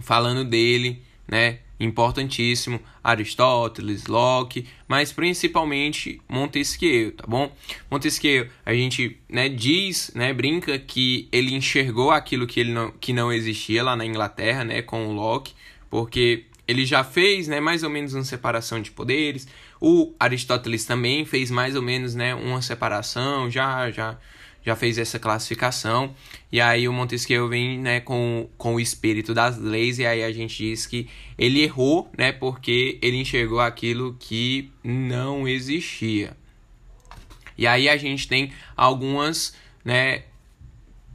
Falando 0.00 0.42
dele, 0.42 1.02
né? 1.28 1.58
Importantíssimo, 1.78 2.80
Aristóteles, 3.02 4.06
Locke, 4.06 4.66
mas 4.88 5.12
principalmente 5.12 6.20
Montesquieu, 6.28 7.12
tá 7.12 7.24
bom? 7.26 7.54
Montesquieu, 7.90 8.48
a 8.64 8.72
gente, 8.72 9.18
né, 9.28 9.48
diz, 9.48 10.10
né, 10.14 10.32
brinca 10.32 10.78
que 10.78 11.28
ele 11.30 11.54
enxergou 11.54 12.10
aquilo 12.10 12.46
que 12.46 12.60
ele 12.60 12.72
não, 12.72 12.90
que 12.92 13.12
não 13.12 13.32
existia 13.32 13.82
lá 13.82 13.94
na 13.94 14.06
Inglaterra, 14.06 14.64
né, 14.64 14.82
com 14.82 15.06
o 15.06 15.12
Locke, 15.12 15.52
porque 15.90 16.44
ele 16.66 16.84
já 16.84 17.04
fez, 17.04 17.46
né, 17.46 17.60
mais 17.60 17.82
ou 17.82 17.90
menos 17.90 18.14
uma 18.14 18.24
separação 18.24 18.80
de 18.80 18.90
poderes. 18.90 19.46
O 19.80 20.14
Aristóteles 20.18 20.84
também 20.84 21.24
fez 21.24 21.50
mais 21.50 21.76
ou 21.76 21.82
menos, 21.82 22.14
né, 22.14 22.34
uma 22.34 22.62
separação, 22.62 23.50
já 23.50 23.90
já 23.90 24.18
já 24.66 24.74
fez 24.74 24.98
essa 24.98 25.16
classificação. 25.16 26.12
E 26.50 26.60
aí 26.60 26.88
o 26.88 26.92
Montesquieu 26.92 27.48
vem, 27.48 27.78
né, 27.78 28.00
com, 28.00 28.50
com 28.58 28.74
o 28.74 28.80
espírito 28.80 29.32
das 29.32 29.56
leis 29.56 30.00
e 30.00 30.04
aí 30.04 30.24
a 30.24 30.32
gente 30.32 30.56
diz 30.56 30.84
que 30.86 31.08
ele 31.38 31.62
errou, 31.62 32.10
né, 32.18 32.32
porque 32.32 32.98
ele 33.00 33.16
enxergou 33.16 33.60
aquilo 33.60 34.16
que 34.18 34.72
não 34.82 35.46
existia. 35.46 36.36
E 37.56 37.64
aí 37.64 37.88
a 37.88 37.96
gente 37.96 38.26
tem 38.26 38.52
algumas, 38.76 39.54
né, 39.84 40.24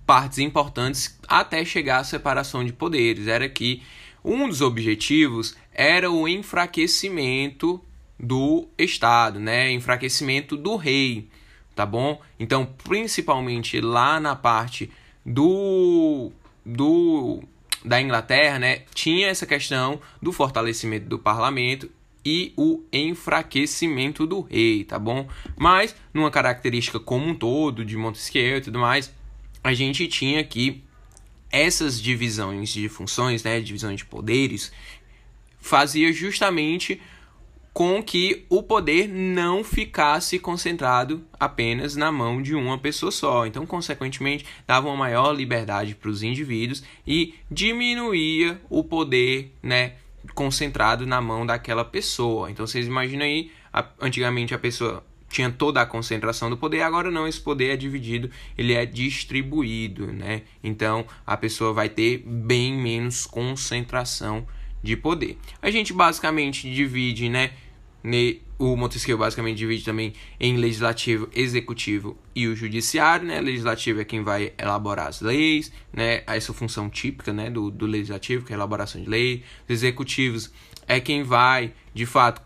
partes 0.05 0.39
importantes 0.39 1.19
até 1.27 1.63
chegar 1.65 1.99
à 1.99 2.03
separação 2.05 2.63
de 2.63 2.71
poderes. 2.71 3.27
Era 3.27 3.49
que 3.49 3.83
um 4.23 4.47
dos 4.47 4.61
objetivos 4.61 5.57
era 5.73 6.09
o 6.09 6.25
enfraquecimento 6.25 7.83
do 8.17 8.67
Estado, 8.77 9.39
né? 9.39 9.71
Enfraquecimento 9.71 10.55
do 10.55 10.75
rei, 10.75 11.27
tá 11.75 11.85
bom? 11.85 12.21
Então, 12.39 12.65
principalmente 12.83 13.79
lá 13.79 14.19
na 14.19 14.35
parte 14.35 14.89
do 15.25 16.31
do 16.65 17.43
da 17.83 17.99
Inglaterra, 17.99 18.59
né, 18.59 18.83
tinha 18.93 19.27
essa 19.27 19.45
questão 19.45 19.99
do 20.21 20.31
fortalecimento 20.31 21.07
do 21.07 21.17
parlamento 21.17 21.89
e 22.23 22.53
o 22.55 22.83
enfraquecimento 22.93 24.27
do 24.27 24.41
rei, 24.41 24.83
tá 24.83 24.99
bom? 24.99 25.27
Mas 25.57 25.95
numa 26.13 26.29
característica 26.29 26.99
como 26.99 27.27
um 27.27 27.33
todo 27.33 27.83
de 27.83 27.97
Montesquieu 27.97 28.57
e 28.57 28.61
tudo 28.61 28.77
mais, 28.77 29.11
a 29.63 29.73
gente 29.73 30.07
tinha 30.07 30.39
aqui 30.39 30.83
essas 31.51 31.99
divisões 31.99 32.69
de 32.69 32.87
funções, 32.87 33.43
né, 33.43 33.59
divisões 33.59 33.97
de 33.97 34.05
poderes, 34.05 34.71
fazia 35.59 36.13
justamente 36.13 37.01
com 37.73 38.03
que 38.03 38.45
o 38.49 38.61
poder 38.61 39.07
não 39.07 39.63
ficasse 39.63 40.37
concentrado 40.37 41.23
apenas 41.39 41.95
na 41.95 42.11
mão 42.11 42.41
de 42.41 42.53
uma 42.53 42.77
pessoa 42.77 43.11
só. 43.11 43.45
Então, 43.45 43.65
consequentemente, 43.65 44.45
dava 44.67 44.87
uma 44.87 44.97
maior 44.97 45.31
liberdade 45.31 45.95
para 45.95 46.09
os 46.09 46.21
indivíduos 46.21 46.83
e 47.07 47.33
diminuía 47.49 48.59
o 48.69 48.83
poder, 48.83 49.53
né, 49.63 49.93
concentrado 50.35 51.05
na 51.07 51.21
mão 51.21 51.45
daquela 51.45 51.85
pessoa. 51.85 52.51
Então, 52.51 52.67
vocês 52.67 52.87
imaginam 52.87 53.25
aí, 53.25 53.51
antigamente 54.01 54.53
a 54.53 54.59
pessoa 54.59 55.03
tinha 55.31 55.49
toda 55.49 55.81
a 55.81 55.85
concentração 55.85 56.49
do 56.49 56.57
poder, 56.57 56.81
agora 56.81 57.09
não, 57.09 57.25
esse 57.25 57.39
poder 57.39 57.69
é 57.69 57.77
dividido, 57.77 58.29
ele 58.57 58.73
é 58.73 58.85
distribuído, 58.85 60.07
né? 60.07 60.41
Então 60.61 61.05
a 61.25 61.37
pessoa 61.37 61.71
vai 61.71 61.87
ter 61.87 62.17
bem 62.27 62.73
menos 62.73 63.25
concentração 63.25 64.45
de 64.81 64.95
poder. 64.95 65.37
A 65.61 65.69
gente 65.69 65.93
basicamente 65.93 66.71
divide, 66.71 67.29
né? 67.29 67.51
O 68.57 68.75
Montesquieu 68.75 69.17
basicamente 69.17 69.57
divide 69.57 69.83
também 69.83 70.13
em 70.39 70.57
legislativo, 70.57 71.29
executivo 71.35 72.17
e 72.35 72.47
o 72.47 72.55
judiciário, 72.55 73.27
né? 73.27 73.39
Legislativo 73.39 74.01
é 74.01 74.05
quem 74.05 74.23
vai 74.23 74.53
elaborar 74.57 75.07
as 75.07 75.21
leis, 75.21 75.71
né? 75.93 76.23
Essa 76.25 76.53
função 76.53 76.89
típica, 76.89 77.31
né? 77.31 77.49
Do, 77.49 77.69
do 77.69 77.85
legislativo, 77.85 78.45
que 78.45 78.53
é 78.53 78.55
a 78.55 78.57
elaboração 78.57 79.01
de 79.01 79.09
lei. 79.09 79.43
Os 79.63 79.69
executivos 79.69 80.51
é 80.87 80.99
quem 80.99 81.23
vai, 81.23 81.73
de 81.93 82.05
fato, 82.05 82.41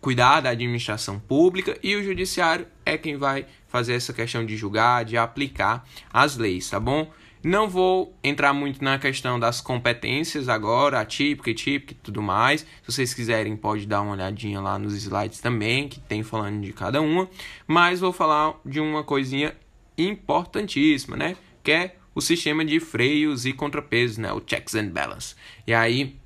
cuidar 0.00 0.40
da 0.40 0.50
administração 0.50 1.18
pública 1.18 1.76
e 1.82 1.96
o 1.96 2.02
judiciário 2.02 2.66
é 2.84 2.96
quem 2.96 3.16
vai 3.16 3.46
fazer 3.66 3.94
essa 3.94 4.12
questão 4.12 4.44
de 4.44 4.56
julgar, 4.56 5.04
de 5.04 5.16
aplicar 5.16 5.86
as 6.12 6.36
leis, 6.36 6.68
tá 6.70 6.80
bom? 6.80 7.10
Não 7.42 7.68
vou 7.68 8.12
entrar 8.22 8.52
muito 8.52 8.82
na 8.82 8.98
questão 8.98 9.38
das 9.38 9.60
competências 9.60 10.48
agora, 10.48 11.00
atípica 11.00 11.50
e 11.50 11.54
típica 11.54 11.92
e 11.92 11.96
tudo 11.96 12.20
mais. 12.20 12.60
Se 12.60 12.92
vocês 12.92 13.14
quiserem, 13.14 13.56
pode 13.56 13.86
dar 13.86 14.00
uma 14.02 14.12
olhadinha 14.12 14.60
lá 14.60 14.78
nos 14.78 14.94
slides 14.94 15.40
também, 15.40 15.88
que 15.88 16.00
tem 16.00 16.22
falando 16.22 16.62
de 16.62 16.72
cada 16.72 17.00
uma. 17.00 17.28
Mas 17.66 18.00
vou 18.00 18.12
falar 18.12 18.54
de 18.64 18.80
uma 18.80 19.04
coisinha 19.04 19.54
importantíssima, 19.96 21.16
né? 21.16 21.36
Que 21.62 21.70
é 21.70 21.96
o 22.14 22.20
sistema 22.20 22.64
de 22.64 22.80
freios 22.80 23.46
e 23.46 23.52
contrapesos, 23.52 24.18
né? 24.18 24.32
O 24.32 24.42
checks 24.44 24.74
and 24.74 24.88
balance. 24.88 25.36
E 25.66 25.72
aí, 25.72 26.16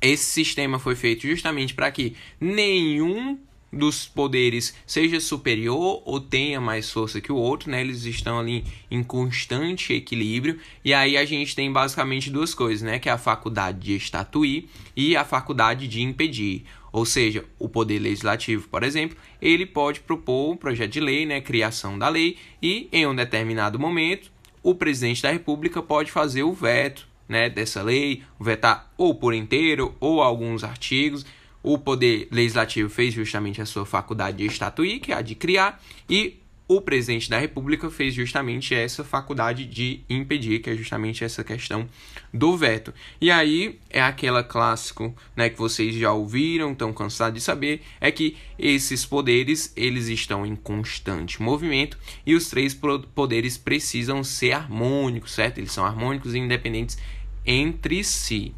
esse 0.00 0.24
sistema 0.24 0.80
foi 0.80 0.96
feito 0.96 1.28
justamente 1.28 1.74
para 1.74 1.90
que 1.92 2.16
nenhum 2.40 3.38
dos 3.72 4.06
poderes 4.06 4.74
seja 4.86 5.18
superior 5.18 6.02
ou 6.04 6.20
tenha 6.20 6.60
mais 6.60 6.90
força 6.90 7.20
que 7.20 7.32
o 7.32 7.36
outro, 7.36 7.70
né? 7.70 7.80
Eles 7.80 8.04
estão 8.04 8.38
ali 8.38 8.64
em 8.90 9.02
constante 9.02 9.94
equilíbrio. 9.94 10.58
E 10.84 10.92
aí 10.92 11.16
a 11.16 11.24
gente 11.24 11.56
tem 11.56 11.72
basicamente 11.72 12.30
duas 12.30 12.54
coisas, 12.54 12.82
né? 12.82 12.98
Que 12.98 13.08
é 13.08 13.12
a 13.12 13.18
faculdade 13.18 13.78
de 13.78 13.96
estatuir 13.96 14.66
e 14.94 15.16
a 15.16 15.24
faculdade 15.24 15.88
de 15.88 16.02
impedir. 16.02 16.64
Ou 16.92 17.06
seja, 17.06 17.44
o 17.58 17.68
poder 17.70 17.98
legislativo, 17.98 18.68
por 18.68 18.82
exemplo, 18.82 19.16
ele 19.40 19.64
pode 19.64 20.00
propor 20.00 20.52
um 20.52 20.56
projeto 20.56 20.90
de 20.90 21.00
lei, 21.00 21.24
né, 21.24 21.40
criação 21.40 21.98
da 21.98 22.06
lei, 22.10 22.36
e 22.62 22.86
em 22.92 23.06
um 23.06 23.14
determinado 23.14 23.78
momento, 23.78 24.30
o 24.62 24.74
presidente 24.74 25.22
da 25.22 25.32
República 25.32 25.82
pode 25.82 26.12
fazer 26.12 26.42
o 26.42 26.52
veto 26.52 27.08
né, 27.26 27.48
dessa 27.48 27.82
lei, 27.82 28.22
vetar 28.38 28.92
ou 28.98 29.14
por 29.14 29.32
inteiro 29.32 29.94
ou 29.98 30.22
alguns 30.22 30.62
artigos. 30.62 31.24
O 31.62 31.78
Poder 31.78 32.28
Legislativo 32.30 32.90
fez 32.90 33.14
justamente 33.14 33.60
a 33.60 33.66
sua 33.66 33.86
faculdade 33.86 34.38
de 34.38 34.46
estatuir, 34.46 35.00
que 35.00 35.12
é 35.12 35.16
a 35.16 35.22
de 35.22 35.34
criar, 35.34 35.82
e 36.08 36.42
o 36.68 36.80
presidente 36.80 37.28
da 37.28 37.38
República 37.38 37.90
fez 37.90 38.14
justamente 38.14 38.74
essa 38.74 39.04
faculdade 39.04 39.66
de 39.66 40.00
impedir, 40.08 40.60
que 40.60 40.70
é 40.70 40.74
justamente 40.74 41.22
essa 41.22 41.44
questão 41.44 41.86
do 42.32 42.56
veto. 42.56 42.94
E 43.20 43.30
aí 43.30 43.78
é 43.90 44.00
aquela 44.00 44.42
clássico, 44.42 45.14
né, 45.36 45.50
que 45.50 45.58
vocês 45.58 45.94
já 45.94 46.12
ouviram, 46.12 46.72
estão 46.72 46.92
cansados 46.92 47.38
de 47.38 47.44
saber, 47.44 47.82
é 48.00 48.10
que 48.10 48.36
esses 48.58 49.04
poderes 49.04 49.72
eles 49.76 50.08
estão 50.08 50.46
em 50.46 50.56
constante 50.56 51.42
movimento 51.42 51.98
e 52.24 52.34
os 52.34 52.48
três 52.48 52.78
poderes 53.14 53.58
precisam 53.58 54.24
ser 54.24 54.52
harmônicos, 54.52 55.32
certo? 55.32 55.58
Eles 55.58 55.72
são 55.72 55.84
harmônicos 55.84 56.34
e 56.34 56.38
independentes 56.38 56.96
entre 57.44 58.02
si. 58.02 58.54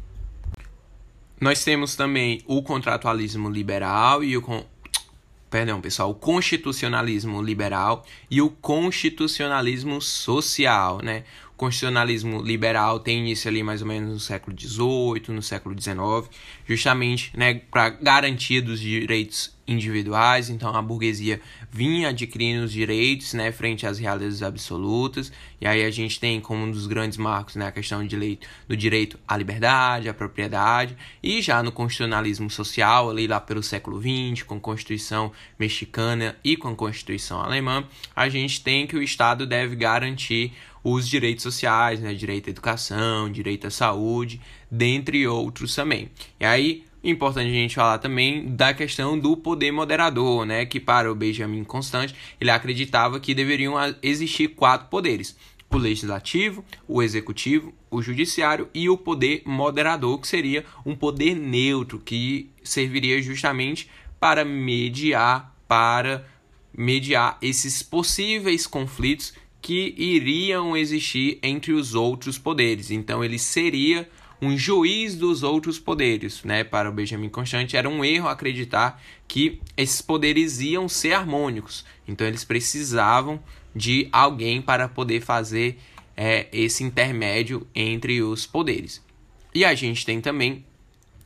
Nós 1.39 1.63
temos 1.63 1.95
também 1.95 2.41
o 2.45 2.61
contratualismo 2.63 3.49
liberal 3.49 4.23
e 4.23 4.37
o 4.37 4.65
perdão, 5.49 5.79
pessoal, 5.79 6.09
o 6.09 6.15
constitucionalismo 6.15 7.41
liberal 7.41 8.05
e 8.29 8.41
o 8.41 8.49
constitucionalismo 8.49 10.01
social, 10.01 10.99
né? 11.01 11.23
O 11.53 11.55
constitucionalismo 11.55 12.41
liberal 12.41 12.99
tem 12.99 13.19
início 13.19 13.49
ali 13.49 13.63
mais 13.63 13.81
ou 13.81 13.87
menos 13.87 14.11
no 14.11 14.19
século 14.19 14.53
XVIII, 14.59 15.33
no 15.33 15.41
século 15.41 15.73
XIX, 15.79 16.29
justamente 16.67 17.31
né, 17.37 17.61
para 17.71 17.89
garantia 17.89 18.61
dos 18.61 18.81
direitos 18.81 19.54
individuais. 19.67 20.49
Então 20.49 20.75
a 20.75 20.81
burguesia 20.81 21.41
vinha 21.71 22.09
adquirindo 22.09 22.65
os 22.65 22.71
direitos 22.71 23.33
né, 23.33 23.51
frente 23.51 23.85
às 23.85 23.97
realidades 23.97 24.41
absolutas. 24.41 25.31
E 25.59 25.67
aí 25.67 25.83
a 25.83 25.91
gente 25.91 26.19
tem 26.19 26.39
como 26.39 26.63
um 26.63 26.71
dos 26.71 26.87
grandes 26.87 27.17
marcos 27.17 27.55
né, 27.55 27.67
a 27.67 27.71
questão 27.71 28.05
de 28.05 28.15
lei, 28.15 28.39
do 28.67 28.75
direito 28.75 29.19
à 29.27 29.35
liberdade, 29.37 30.09
à 30.09 30.13
propriedade. 30.13 30.95
E 31.21 31.41
já 31.41 31.61
no 31.63 31.71
constitucionalismo 31.71 32.49
social, 32.49 33.09
ali 33.09 33.27
lá 33.27 33.39
pelo 33.39 33.63
século 33.63 33.99
XX, 33.99 34.43
com 34.43 34.55
a 34.55 34.59
Constituição 34.59 35.31
mexicana 35.57 36.35
e 36.43 36.55
com 36.55 36.69
a 36.69 36.75
Constituição 36.75 37.41
alemã, 37.41 37.83
a 38.15 38.29
gente 38.29 38.61
tem 38.61 38.85
que 38.85 38.95
o 38.95 39.01
Estado 39.01 39.45
deve 39.45 39.75
garantir 39.75 40.53
os 40.83 41.07
direitos 41.07 41.41
sociais, 41.41 41.99
né, 41.99 42.13
direito 42.13 42.47
à 42.47 42.51
educação, 42.51 43.31
direito 43.31 43.65
à 43.65 43.71
saúde, 43.71 44.39
dentre 44.69 45.27
outros 45.27 45.73
também. 45.73 46.11
E 46.39 46.45
aí 46.45 46.83
Importante 47.07 47.49
a 47.49 47.53
gente 47.53 47.75
falar 47.75 47.99
também 47.99 48.55
da 48.55 48.73
questão 48.73 49.17
do 49.17 49.37
poder 49.37 49.71
moderador, 49.71 50.43
né? 50.43 50.65
Que 50.65 50.79
para 50.79 51.11
o 51.11 51.13
Benjamin 51.13 51.63
Constant, 51.63 52.11
ele 52.41 52.49
acreditava 52.49 53.19
que 53.19 53.35
deveriam 53.35 53.75
existir 54.01 54.47
quatro 54.47 54.87
poderes: 54.87 55.37
o 55.69 55.77
legislativo, 55.77 56.65
o 56.87 57.03
executivo, 57.03 57.71
o 57.91 58.01
judiciário 58.01 58.67
e 58.73 58.89
o 58.89 58.97
poder 58.97 59.43
moderador, 59.45 60.17
que 60.17 60.27
seria 60.27 60.65
um 60.83 60.95
poder 60.95 61.35
neutro 61.35 61.99
que 61.99 62.49
serviria 62.63 63.21
justamente 63.21 63.87
para 64.19 64.43
mediar, 64.43 65.55
para 65.67 66.25
mediar 66.75 67.37
esses 67.39 67.83
possíveis 67.83 68.65
conflitos 68.65 69.31
que 69.61 69.93
iriam 69.95 70.75
existir 70.75 71.37
entre 71.43 71.71
os 71.71 71.93
outros 71.93 72.39
poderes. 72.39 72.89
Então 72.89 73.23
ele 73.23 73.37
seria 73.37 74.09
um 74.41 74.57
juiz 74.57 75.15
dos 75.15 75.43
outros 75.43 75.79
poderes, 75.79 76.43
né? 76.43 76.63
Para 76.63 76.89
o 76.89 76.93
Benjamin 76.93 77.29
Constant 77.29 77.73
era 77.73 77.89
um 77.89 78.03
erro 78.03 78.27
acreditar 78.27 79.01
que 79.27 79.61
esses 79.75 80.01
poderes 80.01 80.59
iam 80.59 80.87
ser 80.87 81.13
harmônicos. 81.13 81.85
Então 82.07 82.27
eles 82.27 82.43
precisavam 82.43 83.41
de 83.75 84.07
alguém 84.11 84.61
para 84.61 84.87
poder 84.87 85.21
fazer 85.21 85.79
é, 86.15 86.47
esse 86.51 86.83
intermédio 86.83 87.67
entre 87.73 88.21
os 88.21 88.45
poderes. 88.45 89.03
E 89.53 89.63
a 89.63 89.73
gente 89.73 90.05
tem 90.05 90.21
também 90.21 90.65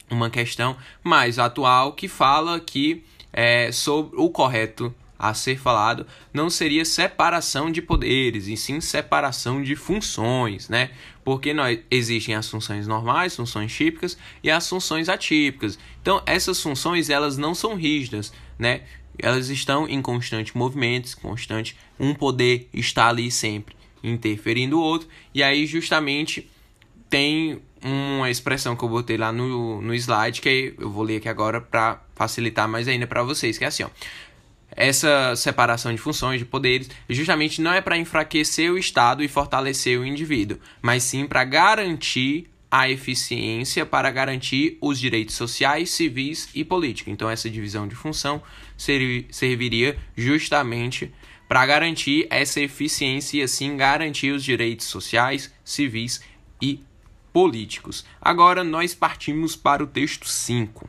uma 0.10 0.30
questão 0.30 0.76
mais 1.04 1.38
atual 1.38 1.94
que 1.94 2.08
fala 2.08 2.60
que 2.60 3.04
é, 3.32 3.72
sobre 3.72 4.20
o 4.20 4.30
correto 4.30 4.94
a 5.20 5.34
ser 5.34 5.60
falado 5.60 6.08
não 6.34 6.50
seria 6.50 6.86
separação 6.86 7.70
de 7.70 7.82
poderes, 7.82 8.48
e 8.48 8.56
sim 8.56 8.80
separação 8.80 9.62
de 9.62 9.76
funções, 9.76 10.70
né? 10.70 10.92
Porque 11.30 11.54
nós, 11.54 11.78
existem 11.92 12.34
as 12.34 12.50
funções 12.50 12.88
normais, 12.88 13.36
funções 13.36 13.72
típicas 13.72 14.18
e 14.42 14.50
as 14.50 14.68
funções 14.68 15.08
atípicas. 15.08 15.78
Então, 16.02 16.24
essas 16.26 16.60
funções 16.60 17.08
elas 17.08 17.38
não 17.38 17.54
são 17.54 17.76
rígidas, 17.76 18.34
né? 18.58 18.82
Elas 19.16 19.48
estão 19.50 19.88
em 19.88 20.02
constante 20.02 20.58
movimento, 20.58 21.16
constante. 21.22 21.78
Um 22.00 22.16
poder 22.16 22.68
está 22.74 23.10
ali 23.10 23.30
sempre 23.30 23.76
interferindo 24.04 24.80
o 24.80 24.82
outro, 24.82 25.08
e 25.32 25.44
aí 25.44 25.68
justamente 25.68 26.50
tem 27.12 27.62
uma 27.84 28.32
expressão 28.32 28.76
que 28.76 28.84
eu 28.84 28.90
botei 28.90 29.16
lá 29.16 29.32
no, 29.32 29.84
no 29.84 29.94
slide, 29.94 30.42
que 30.42 30.74
eu 30.80 30.90
vou 30.90 31.04
ler 31.04 31.18
aqui 31.18 31.30
agora 31.30 31.62
para 31.62 32.02
facilitar 32.16 32.68
mais 32.68 32.88
ainda 32.88 33.06
para 33.06 33.22
vocês, 33.22 33.56
que 33.56 33.64
é 33.64 33.68
assim, 33.68 33.84
ó. 33.84 33.90
Essa 34.82 35.36
separação 35.36 35.94
de 35.94 36.00
funções, 36.00 36.40
de 36.40 36.46
poderes, 36.46 36.90
justamente 37.10 37.62
não 37.62 37.74
é 37.74 37.82
para 37.82 37.98
enfraquecer 37.98 38.72
o 38.72 38.78
Estado 38.78 39.22
e 39.22 39.28
fortalecer 39.28 40.00
o 40.00 40.06
indivíduo, 40.06 40.58
mas 40.82 41.04
sim 41.04 41.28
para 41.28 41.44
garantir 41.44 42.50
a 42.72 42.90
eficiência 42.90 43.86
para 43.86 44.10
garantir 44.10 44.78
os 44.80 44.98
direitos 44.98 45.36
sociais, 45.36 45.90
civis 45.90 46.50
e 46.54 46.64
políticos. 46.64 47.12
Então, 47.12 47.30
essa 47.30 47.50
divisão 47.50 47.88
de 47.88 47.96
função 47.96 48.42
serviria 48.78 49.98
justamente 50.16 51.12
para 51.48 51.66
garantir 51.66 52.28
essa 52.30 52.62
eficiência 52.62 53.40
e 53.40 53.42
assim 53.42 53.76
garantir 53.76 54.32
os 54.32 54.44
direitos 54.44 54.86
sociais, 54.86 55.54
civis 55.66 56.22
e 56.62 56.82
políticos. 57.34 58.06
Agora 58.22 58.64
nós 58.64 58.94
partimos 58.94 59.56
para 59.56 59.84
o 59.84 59.88
texto 59.88 60.26
5. 60.28 60.88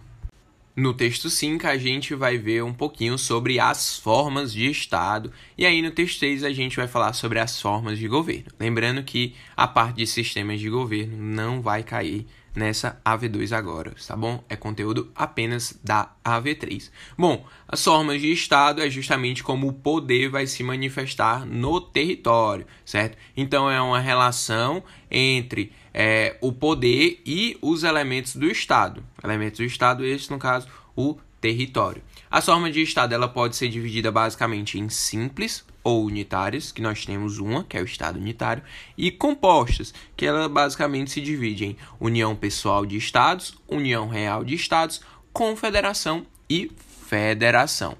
No 0.80 0.94
texto 0.94 1.28
5, 1.28 1.66
a 1.66 1.76
gente 1.76 2.14
vai 2.14 2.38
ver 2.38 2.64
um 2.64 2.72
pouquinho 2.72 3.18
sobre 3.18 3.60
as 3.60 3.98
formas 3.98 4.50
de 4.50 4.64
Estado, 4.70 5.30
e 5.58 5.66
aí 5.66 5.82
no 5.82 5.90
texto 5.90 6.20
6 6.20 6.42
a 6.42 6.50
gente 6.54 6.74
vai 6.74 6.88
falar 6.88 7.12
sobre 7.12 7.38
as 7.38 7.60
formas 7.60 7.98
de 7.98 8.08
governo. 8.08 8.46
Lembrando 8.58 9.02
que 9.02 9.34
a 9.54 9.68
parte 9.68 9.96
de 9.96 10.06
sistemas 10.06 10.58
de 10.58 10.70
governo 10.70 11.18
não 11.18 11.60
vai 11.60 11.82
cair 11.82 12.26
nessa 12.54 13.00
AV2 13.04 13.56
agora, 13.56 13.94
tá 14.06 14.16
bom? 14.16 14.42
É 14.48 14.56
conteúdo 14.56 15.10
apenas 15.14 15.78
da 15.82 16.12
AV3. 16.24 16.90
Bom, 17.16 17.46
as 17.68 17.82
formas 17.82 18.20
de 18.20 18.32
Estado 18.32 18.82
é 18.82 18.90
justamente 18.90 19.42
como 19.42 19.68
o 19.68 19.72
poder 19.72 20.28
vai 20.28 20.46
se 20.46 20.62
manifestar 20.62 21.46
no 21.46 21.80
território, 21.80 22.66
certo? 22.84 23.16
Então 23.36 23.70
é 23.70 23.80
uma 23.80 24.00
relação 24.00 24.82
entre 25.10 25.72
é, 25.94 26.36
o 26.40 26.52
poder 26.52 27.20
e 27.24 27.56
os 27.62 27.84
elementos 27.84 28.36
do 28.36 28.46
Estado. 28.46 29.02
Elementos 29.22 29.58
do 29.58 29.64
Estado, 29.64 30.04
este 30.04 30.30
no 30.30 30.38
caso, 30.38 30.68
o 30.96 31.16
território. 31.40 32.02
A 32.30 32.40
forma 32.40 32.70
de 32.70 32.82
Estado 32.82 33.14
ela 33.14 33.28
pode 33.28 33.56
ser 33.56 33.68
dividida 33.68 34.10
basicamente 34.10 34.78
em 34.78 34.88
simples 34.88 35.64
ou 35.82 36.04
unitárias, 36.04 36.72
que 36.72 36.82
nós 36.82 37.04
temos 37.04 37.38
uma, 37.38 37.64
que 37.64 37.76
é 37.76 37.80
o 37.80 37.84
Estado 37.84 38.18
unitário, 38.18 38.62
e 38.96 39.10
compostas, 39.10 39.94
que 40.16 40.26
ela 40.26 40.48
basicamente 40.48 41.10
se 41.10 41.20
divide 41.20 41.64
em 41.64 41.76
união 41.98 42.36
pessoal 42.36 42.84
de 42.84 42.96
Estados, 42.96 43.54
união 43.68 44.08
real 44.08 44.44
de 44.44 44.54
Estados, 44.54 45.00
confederação 45.32 46.26
e 46.48 46.70
federação. 47.08 47.96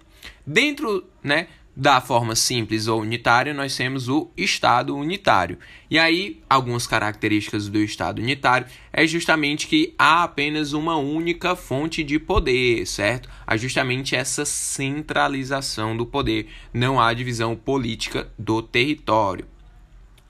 Dentro, 0.47 1.05
né, 1.23 1.49
da 1.81 1.99
forma 1.99 2.37
simples 2.37 2.87
ou 2.89 3.01
unitária, 3.01 3.55
nós 3.55 3.75
temos 3.75 4.07
o 4.07 4.31
Estado 4.37 4.95
unitário. 4.95 5.57
E 5.91 5.99
aí, 5.99 6.39
algumas 6.49 6.87
características 6.87 7.71
do 7.71 7.79
Estado 7.79 8.21
unitário 8.21 8.67
é 8.93 9.07
justamente 9.07 9.67
que 9.67 9.95
há 9.99 10.23
apenas 10.25 10.75
uma 10.75 10.97
única 10.97 11.57
fonte 11.57 12.05
de 12.05 12.19
poder, 12.19 12.87
certo? 12.87 13.31
Há 13.47 13.57
justamente 13.57 14.15
essa 14.15 14.45
centralização 14.45 15.97
do 15.97 16.05
poder, 16.05 16.49
não 16.71 17.01
há 17.01 17.15
divisão 17.15 17.57
política 17.57 18.31
do 18.39 18.61
território. 18.61 19.47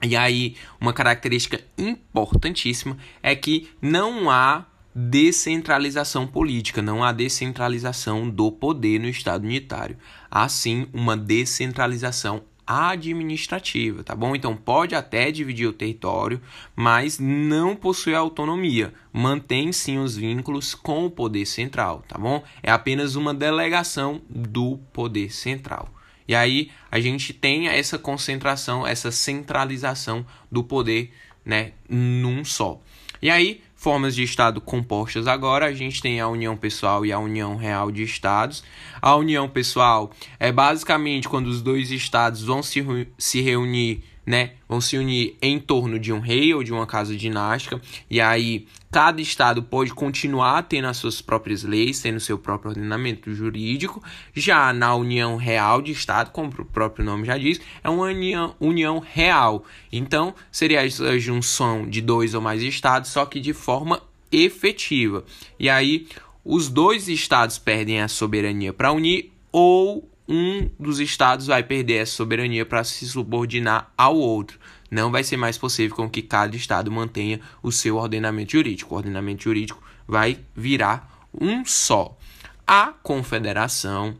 E 0.00 0.16
aí, 0.16 0.54
uma 0.80 0.92
característica 0.92 1.60
importantíssima 1.76 2.96
é 3.20 3.34
que 3.34 3.68
não 3.82 4.30
há 4.30 4.66
descentralização 4.94 6.26
política, 6.26 6.82
não 6.82 7.04
há 7.04 7.12
descentralização 7.12 8.28
do 8.28 8.50
poder 8.50 8.98
no 8.98 9.08
Estado 9.08 9.44
unitário. 9.44 9.96
Há 10.30 10.48
sim 10.48 10.86
uma 10.92 11.16
descentralização 11.16 12.42
administrativa, 12.66 14.04
tá 14.04 14.14
bom? 14.14 14.36
Então 14.36 14.56
pode 14.56 14.94
até 14.94 15.32
dividir 15.32 15.66
o 15.66 15.72
território, 15.72 16.40
mas 16.76 17.18
não 17.18 17.74
possui 17.74 18.14
autonomia. 18.14 18.94
Mantém 19.12 19.72
sim 19.72 19.98
os 19.98 20.16
vínculos 20.16 20.72
com 20.72 21.06
o 21.06 21.10
poder 21.10 21.46
central, 21.46 22.04
tá 22.06 22.16
bom? 22.16 22.44
É 22.62 22.70
apenas 22.70 23.16
uma 23.16 23.34
delegação 23.34 24.22
do 24.28 24.78
poder 24.92 25.32
central. 25.32 25.92
E 26.28 26.34
aí 26.34 26.70
a 26.92 27.00
gente 27.00 27.32
tem 27.32 27.66
essa 27.66 27.98
concentração, 27.98 28.86
essa 28.86 29.10
centralização 29.10 30.24
do 30.50 30.62
poder, 30.62 31.12
né, 31.44 31.72
num 31.88 32.44
só. 32.44 32.80
E 33.20 33.28
aí 33.28 33.62
formas 33.80 34.14
de 34.14 34.22
Estado 34.22 34.60
compostas 34.60 35.26
agora, 35.26 35.64
a 35.64 35.72
gente 35.72 36.02
tem 36.02 36.20
a 36.20 36.28
união 36.28 36.54
pessoal 36.54 37.06
e 37.06 37.10
a 37.10 37.18
união 37.18 37.56
real 37.56 37.90
de 37.90 38.02
Estados. 38.02 38.62
A 39.00 39.16
união 39.16 39.48
pessoal 39.48 40.10
é 40.38 40.52
basicamente 40.52 41.26
quando 41.26 41.46
os 41.46 41.62
dois 41.62 41.90
Estados 41.90 42.42
vão 42.44 42.62
se, 42.62 42.84
se 43.16 43.40
reunir 43.40 44.04
né, 44.26 44.52
vão 44.68 44.80
se 44.80 44.96
unir 44.96 45.36
em 45.40 45.58
torno 45.58 45.98
de 45.98 46.12
um 46.12 46.20
rei 46.20 46.54
ou 46.54 46.62
de 46.62 46.72
uma 46.72 46.86
casa 46.86 47.16
dinástica, 47.16 47.80
e 48.08 48.20
aí 48.20 48.66
cada 48.90 49.20
estado 49.20 49.62
pode 49.62 49.92
continuar 49.92 50.62
tendo 50.64 50.88
as 50.88 50.96
suas 50.96 51.20
próprias 51.20 51.62
leis, 51.62 52.00
tendo 52.00 52.18
seu 52.20 52.36
próprio 52.36 52.70
ordenamento 52.70 53.32
jurídico. 53.32 54.02
Já 54.34 54.72
na 54.72 54.94
união 54.94 55.36
real 55.36 55.80
de 55.80 55.92
estado, 55.92 56.30
como 56.30 56.50
o 56.58 56.64
próprio 56.64 57.04
nome 57.04 57.26
já 57.26 57.38
diz, 57.38 57.60
é 57.82 57.88
uma 57.88 58.04
união, 58.04 58.54
união 58.58 58.98
real. 58.98 59.64
Então, 59.92 60.34
seria 60.50 60.80
a 60.80 61.18
junção 61.18 61.88
de 61.88 62.00
dois 62.00 62.34
ou 62.34 62.40
mais 62.40 62.62
estados, 62.62 63.10
só 63.10 63.24
que 63.24 63.38
de 63.38 63.52
forma 63.52 64.02
efetiva. 64.32 65.24
E 65.58 65.68
aí, 65.68 66.06
os 66.44 66.68
dois 66.68 67.08
estados 67.08 67.58
perdem 67.58 68.00
a 68.00 68.08
soberania 68.08 68.72
para 68.72 68.92
unir 68.92 69.32
ou 69.52 70.08
um 70.30 70.70
dos 70.78 71.00
estados 71.00 71.48
vai 71.48 71.64
perder 71.64 71.94
essa 71.94 72.12
soberania 72.12 72.64
para 72.64 72.84
se 72.84 73.04
subordinar 73.04 73.92
ao 73.98 74.16
outro. 74.16 74.60
Não 74.88 75.10
vai 75.10 75.24
ser 75.24 75.36
mais 75.36 75.58
possível 75.58 75.96
com 75.96 76.08
que 76.08 76.22
cada 76.22 76.56
estado 76.56 76.90
mantenha 76.90 77.40
o 77.60 77.72
seu 77.72 77.96
ordenamento 77.96 78.52
jurídico. 78.52 78.94
O 78.94 78.98
ordenamento 78.98 79.42
jurídico 79.42 79.82
vai 80.06 80.38
virar 80.54 81.28
um 81.38 81.64
só. 81.64 82.16
A 82.64 82.92
confederação 83.02 84.16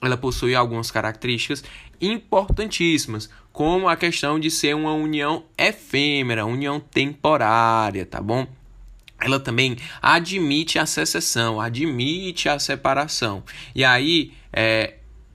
ela 0.00 0.16
possui 0.16 0.56
algumas 0.56 0.90
características 0.90 1.62
importantíssimas, 2.00 3.30
como 3.52 3.88
a 3.88 3.94
questão 3.94 4.40
de 4.40 4.50
ser 4.50 4.74
uma 4.74 4.92
união 4.92 5.44
efêmera, 5.56 6.44
união 6.44 6.80
temporária, 6.80 8.04
tá 8.04 8.20
bom? 8.20 8.48
Ela 9.20 9.38
também 9.38 9.76
admite 10.00 10.80
a 10.80 10.86
secessão, 10.86 11.60
admite 11.60 12.48
a 12.48 12.58
separação. 12.58 13.44
E 13.72 13.84
aí, 13.84 14.32
é, 14.52 14.94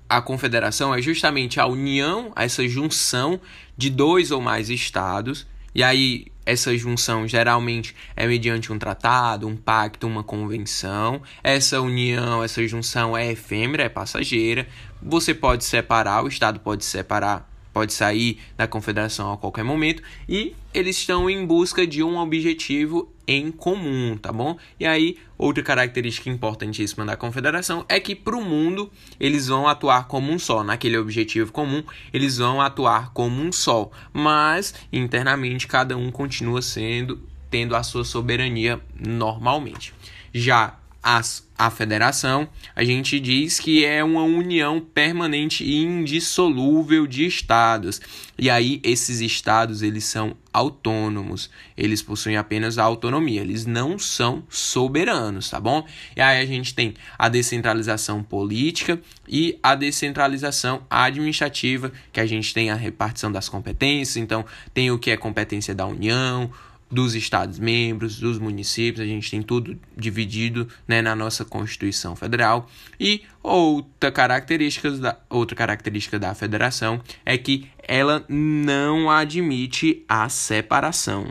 a 0.09 0.21
confederação 0.21 0.93
é 0.93 1.01
justamente 1.01 1.59
a 1.59 1.65
união, 1.65 2.31
essa 2.35 2.67
junção 2.67 3.39
de 3.75 3.89
dois 3.89 4.31
ou 4.31 4.41
mais 4.41 4.69
estados, 4.69 5.45
e 5.73 5.83
aí 5.83 6.27
essa 6.45 6.75
junção 6.77 7.27
geralmente 7.27 7.93
é 8.15 8.25
mediante 8.25 8.71
um 8.71 8.79
tratado, 8.79 9.47
um 9.47 9.55
pacto, 9.55 10.07
uma 10.07 10.23
convenção. 10.23 11.21
Essa 11.43 11.81
união, 11.81 12.41
essa 12.41 12.65
junção 12.65 13.17
é 13.17 13.31
efêmera, 13.31 13.83
é 13.83 13.89
passageira. 13.89 14.65
Você 15.01 15.33
pode 15.33 15.65
separar, 15.65 16.23
o 16.23 16.27
estado 16.27 16.59
pode 16.61 16.85
separar 16.85 17.47
pode 17.77 17.93
sair 17.93 18.39
da 18.57 18.67
confederação 18.67 19.31
a 19.31 19.37
qualquer 19.37 19.63
momento 19.63 20.01
e 20.27 20.55
eles 20.73 20.97
estão 20.97 21.29
em 21.29 21.45
busca 21.45 21.85
de 21.85 22.01
um 22.01 22.17
objetivo 22.17 23.13
em 23.27 23.51
comum, 23.51 24.17
tá 24.17 24.33
bom? 24.33 24.57
E 24.79 24.85
aí, 24.87 25.17
outra 25.37 25.63
característica 25.63 26.29
importantíssima 26.29 27.05
da 27.05 27.15
confederação 27.15 27.85
é 27.87 27.99
que 27.99 28.15
para 28.15 28.35
o 28.35 28.43
mundo 28.43 28.91
eles 29.19 29.47
vão 29.47 29.67
atuar 29.67 30.07
como 30.07 30.31
um 30.31 30.39
só, 30.39 30.63
naquele 30.63 30.97
objetivo 30.97 31.51
comum, 31.51 31.83
eles 32.13 32.37
vão 32.37 32.61
atuar 32.61 33.11
como 33.11 33.41
um 33.41 33.51
só, 33.51 33.89
mas 34.11 34.73
internamente 34.91 35.67
cada 35.67 35.95
um 35.95 36.11
continua 36.11 36.61
sendo 36.61 37.21
tendo 37.49 37.75
a 37.75 37.83
sua 37.83 38.03
soberania 38.03 38.81
normalmente. 38.99 39.93
Já 40.33 40.77
as, 41.09 41.47
a 41.57 41.69
federação, 41.69 42.49
a 42.75 42.83
gente 42.83 43.17
diz 43.17 43.61
que 43.61 43.85
é 43.85 44.03
uma 44.03 44.23
união 44.23 44.81
permanente 44.81 45.63
e 45.63 45.81
indissolúvel 45.81 47.07
de 47.07 47.25
estados. 47.25 48.01
E 48.37 48.49
aí 48.49 48.81
esses 48.83 49.21
estados 49.21 49.81
eles 49.81 50.03
são 50.03 50.35
autônomos, 50.51 51.49
eles 51.77 52.01
possuem 52.01 52.35
apenas 52.35 52.77
a 52.77 52.83
autonomia, 52.83 53.39
eles 53.39 53.65
não 53.65 53.97
são 53.97 54.43
soberanos, 54.49 55.49
tá 55.49 55.61
bom? 55.61 55.87
E 56.13 56.19
aí 56.19 56.41
a 56.41 56.45
gente 56.45 56.75
tem 56.75 56.93
a 57.17 57.29
descentralização 57.29 58.21
política 58.21 58.99
e 59.25 59.57
a 59.63 59.75
descentralização 59.75 60.85
administrativa, 60.89 61.89
que 62.11 62.19
a 62.19 62.25
gente 62.25 62.53
tem 62.53 62.69
a 62.69 62.75
repartição 62.75 63.31
das 63.31 63.47
competências, 63.47 64.17
então 64.17 64.43
tem 64.73 64.91
o 64.91 64.99
que 64.99 65.09
é 65.09 65.15
competência 65.15 65.73
da 65.73 65.87
União, 65.87 66.51
dos 66.89 67.15
estados 67.15 67.59
membros, 67.59 68.19
dos 68.19 68.39
municípios, 68.39 69.01
a 69.01 69.05
gente 69.05 69.29
tem 69.29 69.41
tudo 69.41 69.77
dividido 69.95 70.67
né, 70.87 71.01
na 71.01 71.15
nossa 71.15 71.43
Constituição 71.43 72.15
Federal. 72.15 72.69
E 72.99 73.23
outra 73.43 74.11
característica, 74.11 74.91
da, 74.91 75.17
outra 75.29 75.55
característica 75.55 76.17
da 76.17 76.33
federação 76.33 77.01
é 77.25 77.37
que 77.37 77.67
ela 77.79 78.23
não 78.29 79.09
admite 79.09 80.03
a 80.07 80.29
separação. 80.29 81.27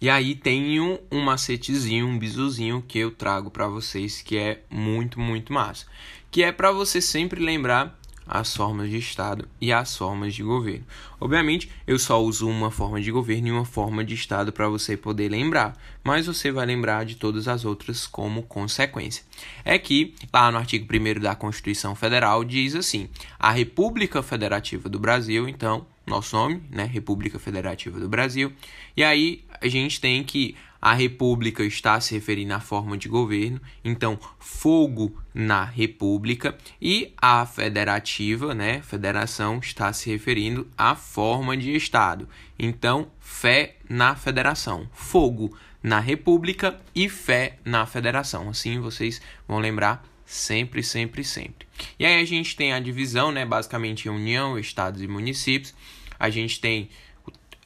E 0.00 0.08
aí 0.08 0.34
tem 0.34 0.80
um, 0.80 0.98
um 1.12 1.20
macetezinho, 1.20 2.06
um 2.06 2.18
bizuzinho 2.18 2.82
que 2.86 2.98
eu 2.98 3.10
trago 3.10 3.50
para 3.50 3.68
vocês 3.68 4.22
que 4.22 4.36
é 4.36 4.62
muito, 4.70 5.20
muito 5.20 5.52
massa. 5.52 5.86
Que 6.30 6.42
é 6.42 6.50
para 6.50 6.72
você 6.72 7.02
sempre 7.02 7.44
lembrar 7.44 7.99
as 8.30 8.54
formas 8.54 8.88
de 8.88 8.96
Estado 8.96 9.48
e 9.60 9.72
as 9.72 9.96
formas 9.96 10.32
de 10.32 10.44
governo. 10.44 10.86
Obviamente, 11.20 11.68
eu 11.84 11.98
só 11.98 12.22
uso 12.22 12.48
uma 12.48 12.70
forma 12.70 13.00
de 13.00 13.10
governo 13.10 13.48
e 13.48 13.50
uma 13.50 13.64
forma 13.64 14.04
de 14.04 14.14
Estado 14.14 14.52
para 14.52 14.68
você 14.68 14.96
poder 14.96 15.28
lembrar, 15.28 15.76
mas 16.04 16.26
você 16.26 16.52
vai 16.52 16.64
lembrar 16.64 17.04
de 17.04 17.16
todas 17.16 17.48
as 17.48 17.64
outras 17.64 18.06
como 18.06 18.44
consequência. 18.44 19.24
É 19.64 19.76
que, 19.76 20.14
lá 20.32 20.52
no 20.52 20.58
artigo 20.58 20.86
1 20.88 21.20
da 21.20 21.34
Constituição 21.34 21.96
Federal, 21.96 22.44
diz 22.44 22.76
assim: 22.76 23.08
a 23.36 23.50
República 23.50 24.22
Federativa 24.22 24.88
do 24.88 25.00
Brasil, 25.00 25.48
então, 25.48 25.84
nosso 26.06 26.36
nome, 26.36 26.62
né? 26.70 26.84
República 26.84 27.38
Federativa 27.38 27.98
do 27.98 28.08
Brasil, 28.08 28.52
e 28.96 29.02
aí 29.02 29.44
a 29.60 29.66
gente 29.66 30.00
tem 30.00 30.22
que 30.22 30.54
a 30.80 30.94
república 30.94 31.64
está 31.64 32.00
se 32.00 32.14
referindo 32.14 32.54
à 32.54 32.60
forma 32.60 32.96
de 32.96 33.08
governo, 33.08 33.60
então 33.84 34.18
fogo 34.38 35.20
na 35.34 35.64
república 35.64 36.56
e 36.80 37.12
a 37.20 37.44
federativa, 37.44 38.54
né, 38.54 38.80
federação 38.82 39.58
está 39.58 39.92
se 39.92 40.10
referindo 40.10 40.66
à 40.76 40.94
forma 40.94 41.56
de 41.56 41.74
estado. 41.74 42.28
Então, 42.58 43.10
fé 43.20 43.76
na 43.88 44.14
federação, 44.14 44.88
fogo 44.92 45.56
na 45.82 46.00
república 46.00 46.78
e 46.94 47.08
fé 47.08 47.58
na 47.64 47.86
federação. 47.86 48.48
Assim 48.48 48.80
vocês 48.80 49.20
vão 49.46 49.58
lembrar 49.58 50.04
sempre, 50.24 50.82
sempre, 50.82 51.24
sempre. 51.24 51.66
E 51.98 52.06
aí 52.06 52.20
a 52.20 52.24
gente 52.24 52.54
tem 52.54 52.72
a 52.72 52.80
divisão, 52.80 53.32
né, 53.32 53.44
basicamente 53.44 54.08
União, 54.08 54.58
estados 54.58 55.02
e 55.02 55.08
municípios. 55.08 55.74
A 56.18 56.28
gente 56.28 56.60
tem 56.60 56.88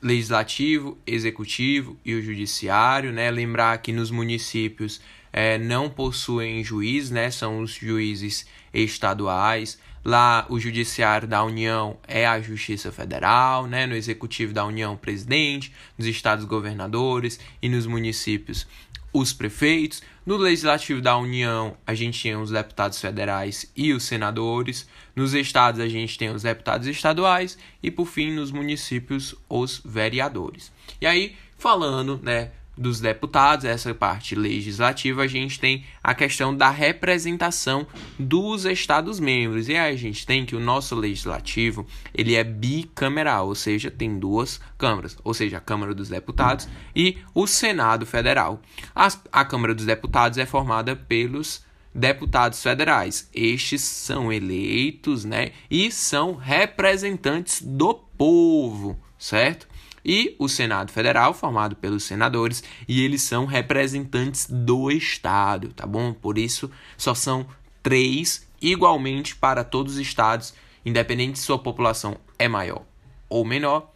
legislativo, 0.05 0.99
executivo 1.07 1.97
e 2.05 2.15
o 2.15 2.23
judiciário, 2.23 3.11
né? 3.11 3.31
Lembrar 3.31 3.79
que 3.79 3.91
nos 3.91 4.11
municípios 4.11 5.01
é, 5.33 5.57
não 5.57 5.89
possuem 5.89 6.63
juiz, 6.63 7.11
né? 7.11 7.31
São 7.31 7.61
os 7.61 7.73
juízes 7.73 8.47
estaduais. 8.73 9.79
Lá 10.05 10.45
o 10.51 10.61
judiciário 10.61 11.27
da 11.27 11.43
União 11.43 11.97
é 12.07 12.27
a 12.27 12.39
Justiça 12.39 12.93
Federal, 12.93 13.67
né? 13.67 13.87
No 13.87 13.97
executivo 13.97 14.53
da 14.53 14.67
União, 14.67 14.95
presidente, 14.95 15.73
nos 15.97 16.07
estados 16.07 16.45
governadores 16.45 17.41
e 17.63 17.71
nos 17.71 17.87
municípios 17.87 18.67
os 19.15 19.33
prefeitos. 19.33 20.03
No 20.27 20.37
Legislativo 20.37 21.01
da 21.01 21.17
União, 21.17 21.77
a 21.87 21.95
gente 21.95 22.21
tem 22.21 22.37
os 22.37 22.51
deputados 22.51 23.01
federais 23.01 23.71
e 23.77 23.93
os 23.93 24.03
senadores. 24.03 24.89
Nos 25.15 25.33
estados, 25.33 25.81
a 25.81 25.89
gente 25.89 26.19
tem 26.19 26.31
os 26.31 26.43
deputados 26.43 26.89
estaduais. 26.89 27.57
E, 27.81 27.91
por 27.91 28.07
fim, 28.07 28.33
nos 28.33 28.51
municípios, 28.51 29.35
os 29.49 29.81
vereadores. 29.85 30.73
E 31.01 31.07
aí, 31.07 31.37
falando, 31.57 32.19
né, 32.23 32.51
dos 32.77 33.01
deputados, 33.01 33.65
essa 33.65 33.95
parte 33.95 34.35
legislativa, 34.35 35.23
a 35.23 35.27
gente 35.27 35.61
tem 35.61 35.85
a 36.03 36.15
questão 36.15 36.55
da 36.55 36.71
representação 36.71 37.87
dos 38.19 38.65
estados 38.65 39.21
membros. 39.21 39.69
E 39.69 39.77
aí 39.77 39.95
a 39.95 39.97
gente 39.97 40.27
tem 40.27 40.45
que 40.45 40.57
o 40.57 40.61
nosso 40.61 40.95
legislativo, 40.95 41.87
ele 42.13 42.35
é 42.35 42.45
bicameral, 42.45 43.49
ou 43.49 43.55
seja, 43.55 43.91
tem 43.91 44.19
duas 44.19 44.61
câmaras, 44.77 45.17
ou 45.23 45.33
seja, 45.33 45.59
a 45.59 45.61
Câmara 45.61 45.95
dos 45.95 46.09
Deputados 46.09 46.69
e 46.95 47.19
o 47.35 47.47
Senado 47.47 48.05
Federal. 48.05 48.61
A, 48.95 49.09
a 49.33 49.45
Câmara 49.45 49.75
dos 49.75 49.87
Deputados 49.87 50.39
é 50.39 50.47
formada 50.47 50.97
pelos 50.97 51.65
deputados 51.95 52.61
federais. 52.61 53.31
Estes 53.33 53.83
são 53.83 54.33
eleitos, 54.33 55.25
né, 55.25 55.53
e 55.71 55.93
são 55.93 56.35
representantes 56.35 57.63
do 57.63 57.95
povo, 57.95 58.99
certo? 59.17 59.69
E 60.05 60.37
o 60.39 60.49
Senado 60.49 60.93
Federal, 60.93 61.33
formado 61.33 61.77
pelos 61.77 62.05
senadores, 62.05 62.63
e 62.87 63.03
eles 63.03 63.23
são 63.23 63.47
representantes 63.47 64.47
do 64.51 64.91
Estado, 64.91 65.69
tá 65.69 65.87
bom? 65.87 66.13
Por 66.13 66.37
isso, 66.37 66.71
só 66.97 67.15
são 67.15 67.47
três 67.83 68.47
igualmente 68.61 69.37
para 69.37 69.65
todos 69.65 69.95
os 69.95 70.01
estados, 70.01 70.55
independente 70.85 71.39
se 71.39 71.45
sua 71.45 71.59
população 71.59 72.17
é 72.39 72.49
maior 72.49 72.83
ou 73.29 73.45
menor, 73.45 73.91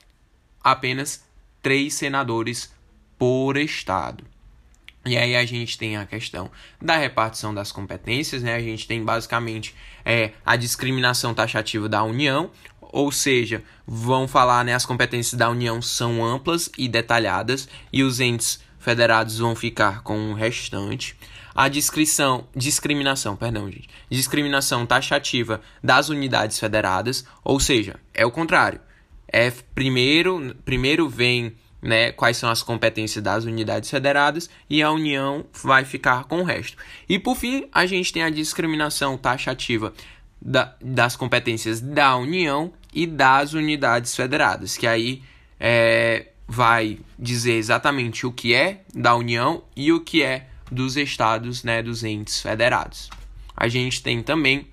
apenas 0.62 1.24
três 1.62 1.94
senadores 1.94 2.72
por 3.16 3.56
estado. 3.56 4.24
E 5.06 5.16
aí 5.16 5.36
a 5.36 5.44
gente 5.44 5.78
tem 5.78 5.96
a 5.96 6.04
questão 6.04 6.50
da 6.82 6.96
repartição 6.96 7.54
das 7.54 7.70
competências, 7.72 8.42
né? 8.42 8.54
A 8.54 8.60
gente 8.60 8.86
tem 8.86 9.02
basicamente 9.02 9.74
é, 10.04 10.32
a 10.44 10.56
discriminação 10.56 11.32
taxativa 11.32 11.88
da 11.88 12.02
União, 12.02 12.50
ou 12.92 13.12
seja, 13.12 13.62
vão 13.86 14.26
falar, 14.26 14.64
né, 14.64 14.74
as 14.74 14.86
competências 14.86 15.38
da 15.38 15.48
União 15.48 15.80
são 15.80 16.24
amplas 16.24 16.70
e 16.76 16.88
detalhadas 16.88 17.68
e 17.92 18.02
os 18.02 18.20
entes 18.20 18.60
federados 18.78 19.38
vão 19.38 19.54
ficar 19.54 20.02
com 20.02 20.30
o 20.30 20.34
restante. 20.34 21.16
A 21.54 21.68
descrição, 21.68 22.46
discriminação, 22.54 23.34
perdão, 23.34 23.70
gente, 23.70 23.88
discriminação 24.08 24.86
taxativa 24.86 25.60
das 25.82 26.08
unidades 26.08 26.58
federadas, 26.58 27.24
ou 27.42 27.58
seja, 27.58 27.96
é 28.14 28.24
o 28.24 28.30
contrário. 28.30 28.80
É 29.26 29.50
primeiro, 29.74 30.54
primeiro 30.64 31.08
vem 31.08 31.54
né, 31.82 32.12
quais 32.12 32.36
são 32.36 32.50
as 32.50 32.62
competências 32.62 33.22
das 33.22 33.44
unidades 33.44 33.90
federadas 33.90 34.48
e 34.68 34.82
a 34.82 34.90
União 34.90 35.44
vai 35.52 35.84
ficar 35.84 36.24
com 36.24 36.40
o 36.40 36.44
resto. 36.44 36.76
E 37.08 37.18
por 37.18 37.36
fim, 37.36 37.68
a 37.72 37.86
gente 37.86 38.12
tem 38.12 38.22
a 38.22 38.30
discriminação 38.30 39.16
taxativa 39.16 39.92
da, 40.40 40.74
das 40.80 41.16
competências 41.16 41.80
da 41.80 42.16
União 42.16 42.72
e 42.92 43.06
das 43.06 43.52
unidades 43.52 44.14
federadas, 44.14 44.76
que 44.76 44.86
aí 44.86 45.22
é, 45.58 46.28
vai 46.46 46.98
dizer 47.18 47.54
exatamente 47.54 48.26
o 48.26 48.32
que 48.32 48.54
é 48.54 48.82
da 48.94 49.14
União 49.14 49.62
e 49.76 49.92
o 49.92 50.00
que 50.00 50.22
é 50.22 50.48
dos 50.70 50.96
estados, 50.96 51.62
né, 51.62 51.82
dos 51.82 52.04
entes 52.04 52.40
federados. 52.40 53.10
A 53.56 53.68
gente 53.68 54.02
tem 54.02 54.22
também 54.22 54.66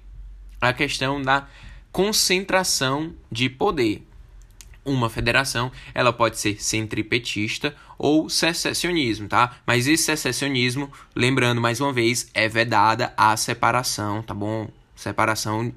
a 0.62 0.71
questão 0.73 1.21
da 1.21 1.47
concentração 1.91 3.13
de 3.32 3.49
poder. 3.49 4.06
Uma 4.84 5.10
federação, 5.10 5.71
ela 5.93 6.13
pode 6.13 6.38
ser 6.38 6.62
centripetista 6.62 7.75
ou 7.97 8.30
secessionismo, 8.30 9.28
tá? 9.28 9.58
Mas 9.65 9.88
esse 9.88 10.04
secessionismo, 10.04 10.91
lembrando 11.15 11.60
mais 11.60 11.82
uma 11.82 11.91
vez, 11.91 12.30
é 12.34 12.47
vedada 12.47 13.12
a 13.17 13.36
separação, 13.36 14.21
tá 14.21 14.34
bom? 14.34 14.69
Separação 14.95 15.73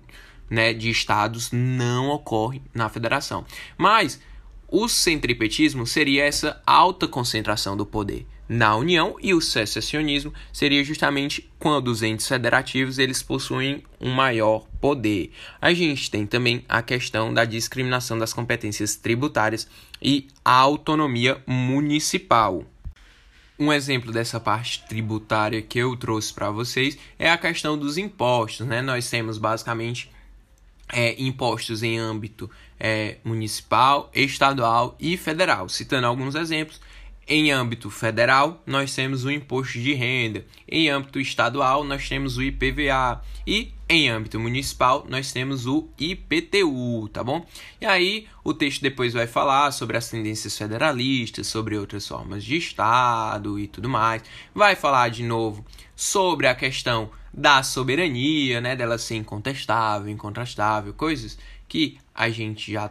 né, 0.51 0.73
de 0.73 0.91
estados 0.91 1.51
não 1.53 2.09
ocorre 2.09 2.63
na 2.75 2.89
federação. 2.89 3.45
Mas 3.77 4.21
o 4.67 4.89
centripetismo 4.89 5.87
seria 5.87 6.25
essa 6.25 6.61
alta 6.67 7.09
concentração 7.09 7.77
do 7.77 7.87
poder 7.87 8.27
na 8.49 8.75
União 8.77 9.17
e 9.21 9.35
o 9.35 9.41
secessionismo 9.41 10.33
seria 10.53 10.83
justamente 10.83 11.51
quando 11.59 11.89
os 11.89 12.03
entes 12.03 12.27
federativos 12.27 12.99
eles 12.99 13.23
possuem 13.23 13.83
um 14.01 14.11
maior 14.11 14.67
poder. 14.81 15.33
A 15.61 15.73
gente 15.75 16.11
tem 16.11 16.27
também 16.27 16.65
a 16.69 16.81
questão 16.81 17.33
da 17.33 17.45
discriminação 17.45 18.19
das 18.19 18.33
competências 18.33 18.97
tributárias 18.97 19.69
e 20.01 20.29
a 20.45 20.53
autonomia 20.53 21.43
municipal. 21.47 22.65
Um 23.59 23.73
exemplo 23.73 24.13
dessa 24.13 24.39
parte 24.39 24.85
tributária 24.89 25.61
que 25.61 25.79
eu 25.81 25.97
trouxe 25.97 26.33
para 26.33 26.51
vocês 26.51 26.97
é 27.19 27.29
a 27.29 27.37
questão 27.37 27.77
dos 27.77 27.99
impostos. 27.99 28.67
Né? 28.67 28.81
Nós 28.81 29.11
temos 29.11 29.37
basicamente 29.37 30.11
é, 30.92 31.20
impostos 31.20 31.83
em 31.83 31.98
âmbito 31.98 32.51
é, 32.79 33.16
municipal, 33.24 34.11
estadual 34.14 34.96
e 34.98 35.16
federal. 35.16 35.68
Citando 35.68 36.07
alguns 36.07 36.35
exemplos, 36.35 36.81
em 37.29 37.53
âmbito 37.53 37.91
federal, 37.91 38.62
nós 38.67 38.95
temos 38.95 39.25
o 39.25 39.31
imposto 39.31 39.79
de 39.79 39.93
renda. 39.93 40.47
Em 40.67 40.88
âmbito 40.88 41.21
estadual, 41.21 41.85
nós 41.85 42.09
temos 42.09 42.38
o 42.38 42.43
IPVA. 42.43 43.21
E 43.47 43.73
em 43.87 44.09
âmbito 44.09 44.41
municipal, 44.41 45.07
nós 45.09 45.31
temos 45.31 45.67
o 45.67 45.88
IPTU, 45.99 47.09
tá 47.12 47.23
bom? 47.23 47.47
E 47.81 47.85
aí, 47.85 48.27
o 48.43 48.55
texto 48.55 48.81
depois 48.81 49.12
vai 49.12 49.27
falar 49.27 49.71
sobre 49.73 49.99
as 49.99 50.09
tendências 50.09 50.57
federalistas, 50.57 51.47
sobre 51.47 51.77
outras 51.77 52.09
formas 52.09 52.43
de 52.43 52.57
Estado 52.57 53.59
e 53.59 53.67
tudo 53.67 53.88
mais. 53.88 54.23
Vai 54.55 54.75
falar 54.75 55.11
de 55.11 55.23
novo 55.23 55.64
sobre 55.95 56.47
a 56.47 56.55
questão 56.55 57.11
da 57.33 57.62
soberania, 57.62 58.61
né? 58.61 58.75
Dela 58.75 58.97
ser 58.97 59.17
incontestável, 59.17 60.09
incontrastável, 60.09 60.95
coisas 60.95 61.38
que 61.69 61.99
a 62.14 62.31
gente 62.31 62.73
já 62.73 62.91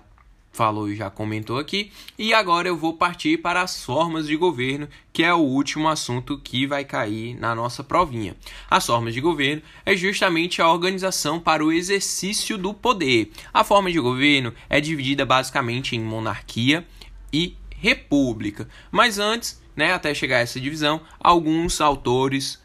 falou 0.51 0.89
e 0.89 0.95
já 0.95 1.10
comentou 1.10 1.60
aqui. 1.60 1.91
E 2.17 2.33
agora 2.33 2.67
eu 2.67 2.75
vou 2.75 2.93
partir 2.93 3.38
para 3.38 3.62
as 3.62 3.83
formas 3.83 4.27
de 4.27 4.36
governo, 4.36 4.88
que 5.13 5.23
é 5.23 5.33
o 5.33 5.38
último 5.38 5.88
assunto 5.88 6.38
que 6.38 6.65
vai 6.65 6.83
cair 6.83 7.36
na 7.36 7.53
nossa 7.53 7.83
provinha. 7.83 8.36
As 8.69 8.86
formas 8.86 9.13
de 9.13 9.21
governo 9.21 9.62
é 9.86 9.95
justamente 9.95 10.62
a 10.62 10.71
organização 10.71 11.39
para 11.39 11.63
o 11.63 11.71
exercício 11.71 12.57
do 12.57 12.73
poder. 12.73 13.31
A 13.53 13.63
forma 13.63 13.91
de 13.91 13.99
governo 13.99 14.53
é 14.69 14.81
dividida 14.81 15.25
basicamente 15.25 15.95
em 15.95 15.99
monarquia 15.99 16.86
e 17.31 17.55
república. 17.69 18.67
Mas 18.91 19.19
antes, 19.19 19.62
né, 19.75 19.93
até 19.93 20.13
chegar 20.13 20.38
a 20.38 20.41
essa 20.41 20.60
divisão, 20.60 21.01
alguns 21.19 21.79
autores 21.79 22.60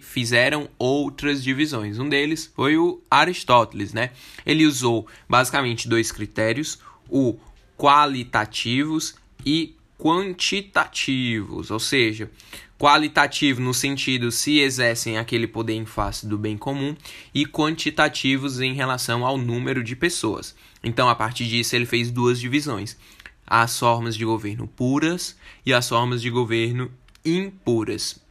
fizeram 0.00 0.68
outras 0.78 1.42
divisões. 1.42 1.98
Um 1.98 2.08
deles 2.08 2.50
foi 2.54 2.76
o 2.76 3.00
Aristóteles, 3.10 3.92
né? 3.92 4.10
Ele 4.44 4.66
usou 4.66 5.06
basicamente 5.28 5.88
dois 5.88 6.12
critérios, 6.12 6.78
o 7.08 7.38
qualitativos 7.76 9.14
e 9.44 9.76
quantitativos, 9.98 11.70
ou 11.70 11.80
seja, 11.80 12.30
qualitativo 12.78 13.60
no 13.60 13.74
sentido 13.74 14.30
se 14.30 14.60
exercem 14.60 15.18
aquele 15.18 15.46
poder 15.46 15.74
em 15.74 15.84
face 15.84 16.26
do 16.26 16.38
bem 16.38 16.56
comum 16.56 16.96
e 17.34 17.44
quantitativos 17.44 18.60
em 18.60 18.72
relação 18.72 19.26
ao 19.26 19.36
número 19.36 19.82
de 19.82 19.96
pessoas. 19.96 20.54
Então, 20.82 21.08
a 21.08 21.14
partir 21.14 21.46
disso, 21.46 21.74
ele 21.74 21.86
fez 21.86 22.10
duas 22.10 22.38
divisões: 22.38 22.96
as 23.46 23.78
formas 23.78 24.16
de 24.16 24.24
governo 24.24 24.68
puras 24.68 25.36
e 25.66 25.72
as 25.72 25.88
formas 25.88 26.22
de 26.22 26.30
governo 26.30 26.90
impuras. 27.24 28.27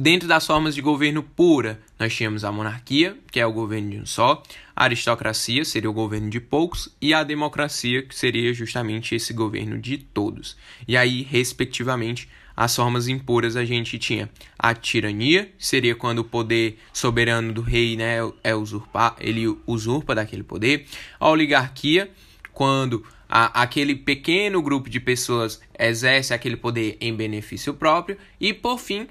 Dentro 0.00 0.28
das 0.28 0.46
formas 0.46 0.76
de 0.76 0.80
governo 0.80 1.24
pura, 1.24 1.80
nós 1.98 2.14
tínhamos 2.14 2.44
a 2.44 2.52
monarquia, 2.52 3.18
que 3.32 3.40
é 3.40 3.44
o 3.44 3.52
governo 3.52 3.90
de 3.90 3.98
um 3.98 4.06
só, 4.06 4.44
a 4.76 4.84
aristocracia 4.84 5.64
seria 5.64 5.90
o 5.90 5.92
governo 5.92 6.30
de 6.30 6.38
poucos 6.38 6.94
e 7.02 7.12
a 7.12 7.24
democracia, 7.24 8.02
que 8.02 8.14
seria 8.14 8.54
justamente 8.54 9.16
esse 9.16 9.32
governo 9.32 9.76
de 9.76 9.98
todos. 9.98 10.56
E 10.86 10.96
aí, 10.96 11.22
respectivamente, 11.22 12.28
as 12.56 12.76
formas 12.76 13.08
impuras 13.08 13.56
a 13.56 13.64
gente 13.64 13.98
tinha 13.98 14.30
a 14.56 14.72
tirania, 14.72 15.46
que 15.46 15.66
seria 15.66 15.96
quando 15.96 16.20
o 16.20 16.24
poder 16.24 16.78
soberano 16.92 17.52
do 17.52 17.60
rei 17.60 17.96
né, 17.96 18.18
é 18.44 18.54
usurpar, 18.54 19.16
ele 19.18 19.48
usurpa 19.66 20.14
daquele 20.14 20.44
poder, 20.44 20.86
a 21.18 21.28
oligarquia, 21.28 22.08
quando 22.52 23.04
a, 23.28 23.62
aquele 23.62 23.96
pequeno 23.96 24.62
grupo 24.62 24.88
de 24.88 25.00
pessoas 25.00 25.60
exerce 25.76 26.32
aquele 26.32 26.56
poder 26.56 26.96
em 27.00 27.12
benefício 27.12 27.74
próprio, 27.74 28.16
e 28.40 28.54
por 28.54 28.78
fim, 28.78 29.08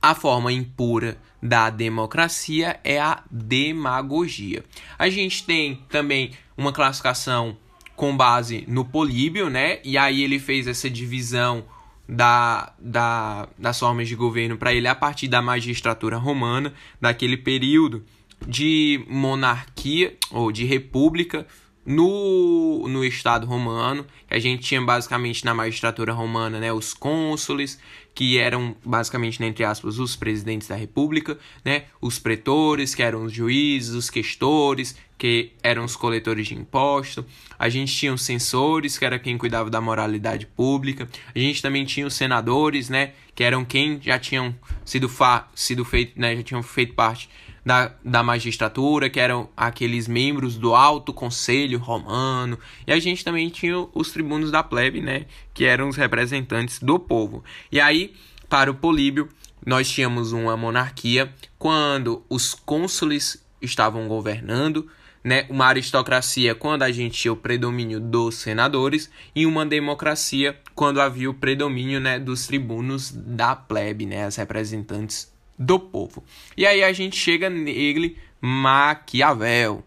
a 0.00 0.14
forma 0.14 0.52
impura 0.52 1.18
da 1.42 1.70
democracia 1.70 2.78
é 2.84 3.00
a 3.00 3.22
demagogia. 3.30 4.64
A 4.98 5.08
gente 5.08 5.44
tem 5.44 5.82
também 5.88 6.32
uma 6.56 6.72
classificação 6.72 7.56
com 7.94 8.16
base 8.16 8.64
no 8.68 8.84
Políbio, 8.84 9.50
né? 9.50 9.80
E 9.84 9.98
aí 9.98 10.22
ele 10.22 10.38
fez 10.38 10.66
essa 10.66 10.88
divisão 10.88 11.64
da, 12.08 12.72
da, 12.78 13.48
das 13.58 13.78
formas 13.78 14.08
de 14.08 14.14
governo 14.14 14.56
para 14.56 14.72
ele 14.72 14.88
a 14.88 14.94
partir 14.94 15.28
da 15.28 15.42
magistratura 15.42 16.16
romana, 16.16 16.72
daquele 17.00 17.36
período 17.36 18.04
de 18.46 19.04
monarquia 19.08 20.16
ou 20.30 20.52
de 20.52 20.64
república 20.64 21.46
no, 21.88 22.86
no 22.86 23.02
Estado 23.02 23.46
romano, 23.46 24.04
a 24.30 24.38
gente 24.38 24.62
tinha 24.62 24.80
basicamente 24.82 25.42
na 25.42 25.54
magistratura 25.54 26.12
romana 26.12 26.60
né, 26.60 26.70
os 26.70 26.92
cônsules, 26.92 27.80
que 28.14 28.38
eram 28.38 28.76
basicamente, 28.84 29.40
né, 29.40 29.46
entre 29.46 29.64
aspas, 29.64 29.98
os 29.98 30.14
presidentes 30.14 30.68
da 30.68 30.76
república, 30.76 31.38
né, 31.64 31.84
os 31.98 32.18
pretores, 32.18 32.94
que 32.94 33.02
eram 33.02 33.24
os 33.24 33.32
juízes, 33.32 33.94
os 33.94 34.10
questores, 34.10 34.96
que 35.16 35.52
eram 35.62 35.84
os 35.84 35.96
coletores 35.96 36.48
de 36.48 36.54
imposto. 36.54 37.24
A 37.58 37.70
gente 37.70 37.96
tinha 37.96 38.12
os 38.12 38.20
censores, 38.20 38.98
que 38.98 39.04
era 39.06 39.18
quem 39.18 39.38
cuidava 39.38 39.70
da 39.70 39.80
moralidade 39.80 40.46
pública. 40.46 41.08
A 41.34 41.38
gente 41.38 41.62
também 41.62 41.86
tinha 41.86 42.06
os 42.06 42.12
senadores, 42.12 42.90
né, 42.90 43.12
que 43.34 43.42
eram 43.42 43.64
quem 43.64 43.98
já 44.02 44.18
tinham 44.18 44.54
sido, 44.84 45.08
fa 45.08 45.48
sido 45.54 45.86
feito, 45.86 46.20
né, 46.20 46.36
já 46.36 46.42
tinham 46.42 46.62
feito 46.62 46.92
parte 46.92 47.30
da, 47.68 47.92
da 48.02 48.22
magistratura, 48.22 49.10
que 49.10 49.20
eram 49.20 49.50
aqueles 49.54 50.08
membros 50.08 50.56
do 50.56 50.74
Alto 50.74 51.12
Conselho 51.12 51.78
Romano, 51.78 52.58
e 52.86 52.92
a 52.92 52.98
gente 52.98 53.22
também 53.22 53.50
tinha 53.50 53.86
os 53.92 54.10
tribunos 54.10 54.50
da 54.50 54.62
plebe, 54.62 55.02
né, 55.02 55.26
que 55.52 55.66
eram 55.66 55.90
os 55.90 55.96
representantes 55.96 56.78
do 56.80 56.98
povo. 56.98 57.44
E 57.70 57.78
aí, 57.78 58.14
para 58.48 58.70
o 58.70 58.74
Políbio, 58.74 59.28
nós 59.66 59.86
tínhamos 59.86 60.32
uma 60.32 60.56
monarquia 60.56 61.30
quando 61.58 62.24
os 62.30 62.54
cônsules 62.54 63.44
estavam 63.60 64.08
governando, 64.08 64.88
né, 65.22 65.44
uma 65.50 65.66
aristocracia 65.66 66.54
quando 66.54 66.84
a 66.84 66.90
gente 66.90 67.20
tinha 67.20 67.32
o 67.34 67.36
predomínio 67.36 68.00
dos 68.00 68.36
senadores 68.36 69.10
e 69.34 69.44
uma 69.44 69.66
democracia 69.66 70.58
quando 70.74 71.02
havia 71.02 71.28
o 71.28 71.34
predomínio, 71.34 72.00
né, 72.00 72.18
dos 72.18 72.46
tribunos 72.46 73.10
da 73.10 73.54
plebe, 73.54 74.06
né, 74.06 74.24
as 74.24 74.36
representantes 74.36 75.36
do 75.58 75.78
povo. 75.78 76.22
E 76.56 76.66
aí 76.66 76.82
a 76.82 76.92
gente 76.92 77.16
chega 77.16 77.50
nele, 77.50 78.16
Maquiavel. 78.40 79.84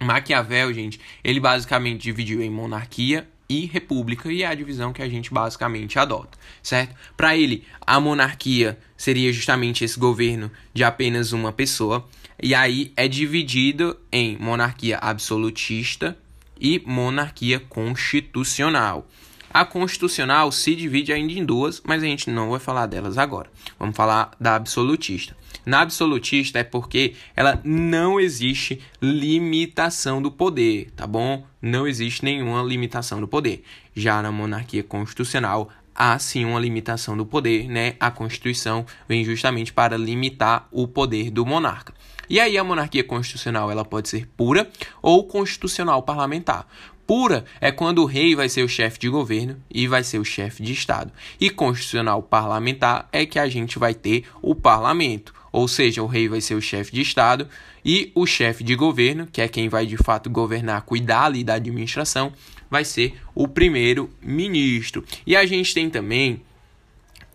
Maquiavel, 0.00 0.72
gente, 0.72 1.00
ele 1.22 1.40
basicamente 1.40 2.02
dividiu 2.02 2.42
em 2.42 2.50
monarquia 2.50 3.28
e 3.48 3.66
república 3.66 4.30
e 4.30 4.42
é 4.42 4.46
a 4.46 4.54
divisão 4.54 4.92
que 4.92 5.02
a 5.02 5.08
gente 5.08 5.32
basicamente 5.32 5.98
adota, 5.98 6.36
certo? 6.62 6.94
Para 7.16 7.36
ele, 7.36 7.64
a 7.80 7.98
monarquia 7.98 8.78
seria 8.96 9.32
justamente 9.32 9.84
esse 9.84 9.98
governo 9.98 10.50
de 10.74 10.84
apenas 10.84 11.32
uma 11.32 11.52
pessoa 11.52 12.06
e 12.40 12.54
aí 12.54 12.92
é 12.96 13.08
dividido 13.08 13.98
em 14.12 14.36
monarquia 14.38 14.98
absolutista 14.98 16.16
e 16.60 16.82
monarquia 16.84 17.58
constitucional. 17.58 19.08
A 19.50 19.64
constitucional 19.64 20.52
se 20.52 20.74
divide 20.74 21.12
ainda 21.12 21.32
em 21.32 21.44
duas, 21.44 21.82
mas 21.84 22.02
a 22.02 22.06
gente 22.06 22.28
não 22.30 22.50
vai 22.50 22.60
falar 22.60 22.86
delas 22.86 23.16
agora. 23.16 23.50
Vamos 23.78 23.96
falar 23.96 24.30
da 24.38 24.54
absolutista. 24.54 25.36
Na 25.64 25.80
absolutista 25.80 26.58
é 26.58 26.64
porque 26.64 27.14
ela 27.34 27.60
não 27.64 28.20
existe 28.20 28.80
limitação 29.00 30.20
do 30.20 30.30
poder, 30.30 30.90
tá 30.94 31.06
bom? 31.06 31.46
Não 31.60 31.86
existe 31.86 32.24
nenhuma 32.24 32.62
limitação 32.62 33.20
do 33.20 33.28
poder. 33.28 33.64
Já 33.94 34.22
na 34.22 34.30
monarquia 34.30 34.82
constitucional 34.82 35.70
há 35.94 36.18
sim 36.18 36.44
uma 36.44 36.60
limitação 36.60 37.16
do 37.16 37.26
poder, 37.26 37.68
né? 37.68 37.96
A 37.98 38.10
Constituição 38.10 38.86
vem 39.08 39.24
justamente 39.24 39.72
para 39.72 39.96
limitar 39.96 40.68
o 40.70 40.86
poder 40.86 41.30
do 41.30 41.44
monarca. 41.44 41.92
E 42.30 42.38
aí 42.38 42.58
a 42.58 42.62
monarquia 42.62 43.02
constitucional 43.02 43.70
ela 43.70 43.84
pode 43.84 44.08
ser 44.08 44.26
pura 44.36 44.70
ou 45.02 45.24
constitucional 45.24 46.02
parlamentar. 46.02 46.66
Pura 47.08 47.46
é 47.58 47.72
quando 47.72 48.02
o 48.02 48.04
rei 48.04 48.36
vai 48.36 48.50
ser 48.50 48.62
o 48.62 48.68
chefe 48.68 48.98
de 48.98 49.08
governo 49.08 49.56
e 49.72 49.86
vai 49.88 50.04
ser 50.04 50.18
o 50.18 50.24
chefe 50.26 50.62
de 50.62 50.74
Estado. 50.74 51.10
E 51.40 51.48
constitucional 51.48 52.22
parlamentar 52.22 53.08
é 53.10 53.24
que 53.24 53.38
a 53.38 53.48
gente 53.48 53.78
vai 53.78 53.94
ter 53.94 54.24
o 54.42 54.54
parlamento, 54.54 55.32
ou 55.50 55.66
seja, 55.66 56.02
o 56.02 56.06
rei 56.06 56.28
vai 56.28 56.42
ser 56.42 56.54
o 56.54 56.60
chefe 56.60 56.92
de 56.92 57.00
Estado 57.00 57.48
e 57.82 58.12
o 58.14 58.26
chefe 58.26 58.62
de 58.62 58.74
governo, 58.74 59.26
que 59.26 59.40
é 59.40 59.48
quem 59.48 59.70
vai 59.70 59.86
de 59.86 59.96
fato 59.96 60.28
governar, 60.28 60.82
cuidar 60.82 61.24
ali 61.24 61.42
da 61.42 61.54
administração, 61.54 62.30
vai 62.70 62.84
ser 62.84 63.14
o 63.34 63.48
primeiro-ministro. 63.48 65.02
E 65.26 65.34
a 65.34 65.46
gente 65.46 65.72
tem 65.72 65.88
também 65.88 66.42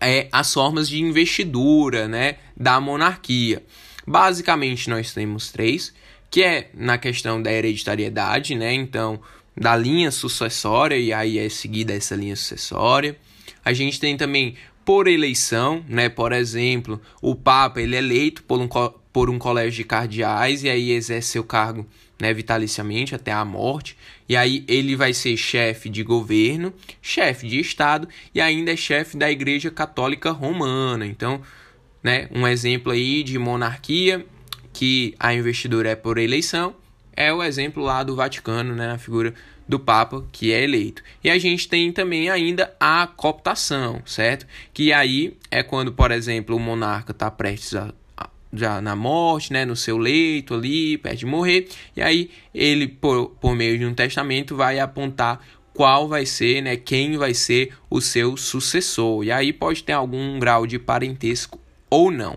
é, 0.00 0.28
as 0.30 0.54
formas 0.54 0.88
de 0.88 1.02
investidura 1.02 2.06
né, 2.06 2.36
da 2.56 2.80
monarquia. 2.80 3.60
Basicamente, 4.06 4.88
nós 4.88 5.12
temos 5.12 5.50
três, 5.50 5.92
que 6.30 6.44
é 6.44 6.70
na 6.72 6.96
questão 6.96 7.42
da 7.42 7.50
hereditariedade, 7.50 8.54
né? 8.54 8.72
Então, 8.72 9.20
da 9.56 9.76
linha 9.76 10.10
sucessória, 10.10 10.96
e 10.96 11.12
aí 11.12 11.38
é 11.38 11.48
seguida 11.48 11.94
essa 11.94 12.14
linha 12.14 12.36
sucessória. 12.36 13.16
A 13.64 13.72
gente 13.72 14.00
tem 14.00 14.16
também 14.16 14.56
por 14.84 15.06
eleição, 15.06 15.84
né? 15.88 16.08
Por 16.08 16.32
exemplo, 16.32 17.00
o 17.22 17.34
Papa 17.34 17.80
ele 17.80 17.96
é 17.96 17.98
eleito 17.98 18.42
por 18.42 18.60
um, 18.60 18.68
por 19.12 19.30
um 19.30 19.38
colégio 19.38 19.72
de 19.72 19.84
cardeais 19.84 20.62
e 20.62 20.68
aí 20.68 20.90
exerce 20.90 21.28
seu 21.30 21.44
cargo 21.44 21.86
né, 22.20 22.32
vitaliciamente 22.32 23.14
até 23.14 23.32
a 23.32 23.44
morte. 23.44 23.96
E 24.28 24.36
aí 24.36 24.64
ele 24.68 24.96
vai 24.96 25.12
ser 25.12 25.36
chefe 25.36 25.88
de 25.88 26.02
governo, 26.02 26.72
chefe 27.00 27.48
de 27.48 27.58
Estado 27.58 28.08
e 28.34 28.40
ainda 28.40 28.72
é 28.72 28.76
chefe 28.76 29.16
da 29.16 29.30
Igreja 29.30 29.70
Católica 29.70 30.30
Romana. 30.30 31.06
Então, 31.06 31.40
né, 32.02 32.28
um 32.30 32.46
exemplo 32.46 32.92
aí 32.92 33.22
de 33.22 33.38
monarquia 33.38 34.24
que 34.72 35.14
a 35.18 35.32
investidura 35.32 35.90
é 35.90 35.96
por 35.96 36.18
eleição 36.18 36.74
é 37.16 37.32
o 37.32 37.42
exemplo 37.42 37.82
lá 37.82 38.02
do 38.02 38.16
Vaticano, 38.16 38.74
né, 38.74 38.92
a 38.92 38.98
figura 38.98 39.34
do 39.66 39.78
Papa 39.78 40.24
que 40.30 40.52
é 40.52 40.62
eleito. 40.62 41.02
E 41.22 41.30
a 41.30 41.38
gente 41.38 41.68
tem 41.68 41.90
também 41.92 42.28
ainda 42.28 42.74
a 42.78 43.06
cooptação, 43.06 44.02
certo? 44.04 44.46
Que 44.72 44.92
aí 44.92 45.36
é 45.50 45.62
quando, 45.62 45.92
por 45.92 46.10
exemplo, 46.10 46.54
o 46.54 46.60
monarca 46.60 47.12
está 47.12 47.30
prestes 47.30 47.74
a 47.74 47.92
já 48.56 48.80
na 48.80 48.94
morte, 48.94 49.52
né, 49.52 49.64
no 49.64 49.74
seu 49.74 49.98
leito 49.98 50.54
ali, 50.54 50.96
perto 50.98 51.18
de 51.18 51.26
morrer, 51.26 51.68
e 51.96 52.00
aí 52.00 52.30
ele 52.54 52.86
por, 52.86 53.30
por 53.40 53.54
meio 53.54 53.76
de 53.78 53.84
um 53.84 53.92
testamento 53.92 54.54
vai 54.54 54.78
apontar 54.78 55.40
qual 55.72 56.06
vai 56.06 56.24
ser, 56.24 56.62
né, 56.62 56.76
quem 56.76 57.16
vai 57.16 57.34
ser 57.34 57.74
o 57.90 58.00
seu 58.00 58.36
sucessor. 58.36 59.24
E 59.24 59.32
aí 59.32 59.52
pode 59.52 59.82
ter 59.82 59.92
algum 59.92 60.38
grau 60.38 60.66
de 60.66 60.78
parentesco 60.78 61.60
ou 61.90 62.10
não. 62.10 62.36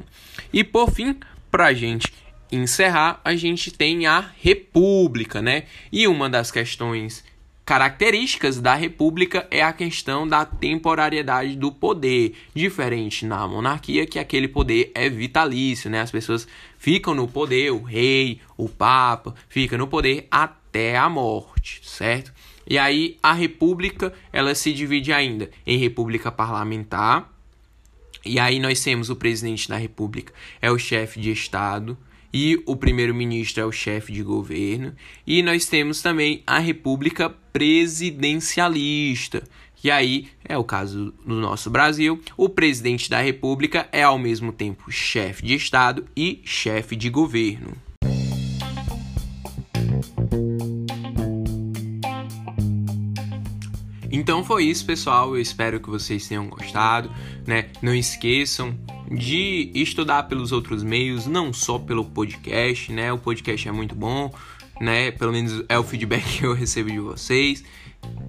E 0.52 0.64
por 0.64 0.90
fim, 0.90 1.16
para 1.52 1.68
a 1.68 1.74
gente 1.74 2.12
encerrar, 2.52 3.22
a 3.24 3.36
gente 3.36 3.72
tem 3.72 4.06
a 4.06 4.32
República, 4.42 5.42
né? 5.42 5.64
E 5.92 6.08
uma 6.08 6.30
das 6.30 6.52
questões 6.52 7.24
características 7.68 8.62
da 8.62 8.76
República 8.76 9.46
é 9.52 9.62
a 9.62 9.74
questão 9.74 10.26
da 10.26 10.46
temporariedade 10.46 11.58
do 11.58 11.70
poder, 11.70 12.34
diferente 12.56 13.26
na 13.26 13.46
monarquia 13.46 14.06
que 14.06 14.18
aquele 14.18 14.48
poder 14.48 14.90
é 14.96 15.10
vitalício, 15.10 15.90
né? 15.90 16.00
As 16.00 16.10
pessoas 16.10 16.48
ficam 16.78 17.14
no 17.14 17.28
poder, 17.28 17.72
o 17.72 17.84
rei, 17.84 18.40
o 18.56 18.70
papa, 18.70 19.36
fica 19.50 19.78
no 19.78 19.86
poder 19.86 20.28
até 20.32 20.96
a 20.96 21.10
morte, 21.10 21.82
certo? 21.84 22.32
E 22.66 22.78
aí 22.78 23.18
a 23.22 23.34
república, 23.34 24.14
ela 24.32 24.56
se 24.56 24.72
divide 24.72 25.12
ainda 25.12 25.50
em 25.66 25.78
república 25.78 26.32
parlamentar, 26.32 27.30
e 28.26 28.40
aí 28.40 28.60
nós 28.60 28.82
temos 28.82 29.10
o 29.10 29.16
presidente 29.16 29.68
da 29.68 29.76
república, 29.76 30.34
é 30.62 30.72
o 30.72 30.80
chefe 30.80 31.20
de 31.20 31.32
estado, 31.32 31.98
e 32.34 32.62
o 32.66 32.76
primeiro-ministro 32.76 33.62
é 33.62 33.66
o 33.66 33.72
chefe 33.72 34.12
de 34.12 34.24
governo, 34.24 34.94
e 35.26 35.42
nós 35.42 35.66
temos 35.66 36.02
também 36.02 36.44
a 36.46 36.60
república 36.60 37.30
presidencialista, 37.30 39.44
e 39.84 39.92
aí 39.92 40.28
é 40.44 40.58
o 40.58 40.64
caso 40.64 41.14
do 41.26 41.36
nosso 41.36 41.70
Brasil, 41.70 42.22
o 42.36 42.50
presidente 42.50 43.10
da 43.10 43.22
república 43.22 43.88
é 43.92 44.04
ao 44.04 44.18
mesmo 44.18 44.52
tempo 44.52 44.92
chefe 44.92 45.46
de 45.46 45.54
estado 45.54 46.06
e 46.16 46.42
chefe 46.44 46.96
de 46.96 47.10
governo. 47.10 47.74
Então 54.10 54.44
foi 54.44 54.66
isso, 54.66 54.86
pessoal. 54.86 55.36
Eu 55.36 55.42
espero 55.42 55.80
que 55.80 55.90
vocês 55.90 56.28
tenham 56.28 56.48
gostado, 56.48 57.12
né? 57.46 57.70
Não 57.82 57.94
esqueçam 57.94 58.78
de 59.12 59.72
estudar 59.74 60.24
pelos 60.24 60.52
outros 60.52 60.84
meios, 60.84 61.26
não 61.26 61.54
só 61.54 61.80
pelo 61.80 62.06
podcast, 62.06 62.92
né? 62.92 63.12
O 63.12 63.18
podcast 63.18 63.68
é 63.68 63.72
muito 63.72 63.96
bom, 63.96 64.34
né? 64.82 65.12
Pelo 65.12 65.32
menos 65.32 65.64
é 65.70 65.78
o 65.78 65.84
feedback 65.84 66.24
que 66.40 66.46
eu 66.46 66.54
recebo 66.54 66.92
de 66.92 67.00
vocês, 67.00 67.64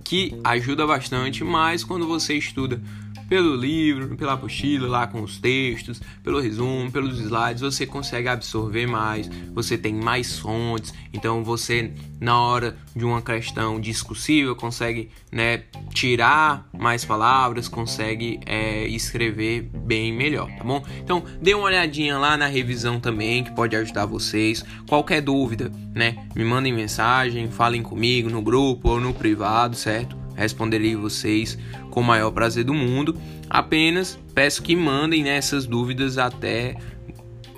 que 0.05 0.39
ajuda 0.45 0.87
bastante, 0.87 1.45
mas 1.45 1.85
quando 1.85 2.07
você 2.07 2.35
estuda 2.35 2.81
pelo 3.29 3.55
livro, 3.55 4.17
pela 4.17 4.33
apostila 4.33 4.89
lá 4.89 5.07
com 5.07 5.23
os 5.23 5.39
textos, 5.39 6.01
pelo 6.23 6.41
resumo, 6.41 6.91
pelos 6.91 7.21
slides, 7.21 7.61
você 7.61 7.87
consegue 7.87 8.29
absorver 8.29 8.87
mais, 8.87 9.29
você 9.53 9.77
tem 9.77 9.95
mais 9.95 10.39
fontes, 10.39 10.95
então 11.13 11.45
você 11.45 11.93
na 12.21 12.41
hora 12.41 12.77
de 12.97 13.05
uma 13.05 13.21
questão 13.21 13.79
discursiva 13.81 14.55
consegue 14.55 15.11
né, 15.31 15.65
tirar 15.93 16.67
mais 16.77 17.05
palavras, 17.05 17.69
consegue 17.69 18.41
é, 18.47 18.87
escrever 18.89 19.63
bem 19.63 20.13
melhor, 20.13 20.51
tá 20.57 20.65
bom? 20.65 20.83
Então 20.99 21.23
dê 21.41 21.55
uma 21.55 21.65
olhadinha 21.65 22.19
lá 22.19 22.37
na 22.37 22.47
revisão 22.47 22.99
também 22.99 23.45
que 23.45 23.53
pode 23.53 23.77
ajudar 23.77 24.07
vocês. 24.07 24.65
Qualquer 24.89 25.21
dúvida, 25.21 25.71
né, 25.95 26.27
me 26.35 26.45
mandem 26.45 26.73
mensagem, 26.73 27.51
falem 27.51 27.83
comigo 27.83 28.31
no 28.31 28.41
grupo 28.41 28.89
ou 28.89 29.01
no 29.01 29.13
privado, 29.13 29.77
certo? 29.77 30.17
responderei 30.39 30.95
vocês 30.95 31.59
com 31.99 32.03
o 32.03 32.05
maior 32.05 32.31
prazer 32.31 32.63
do 32.63 32.73
mundo. 32.73 33.21
Apenas 33.51 34.17
peço 34.33 34.63
que 34.63 34.77
mandem 34.77 35.25
né, 35.25 35.37
essas 35.37 35.67
dúvidas 35.67 36.17
até 36.17 36.77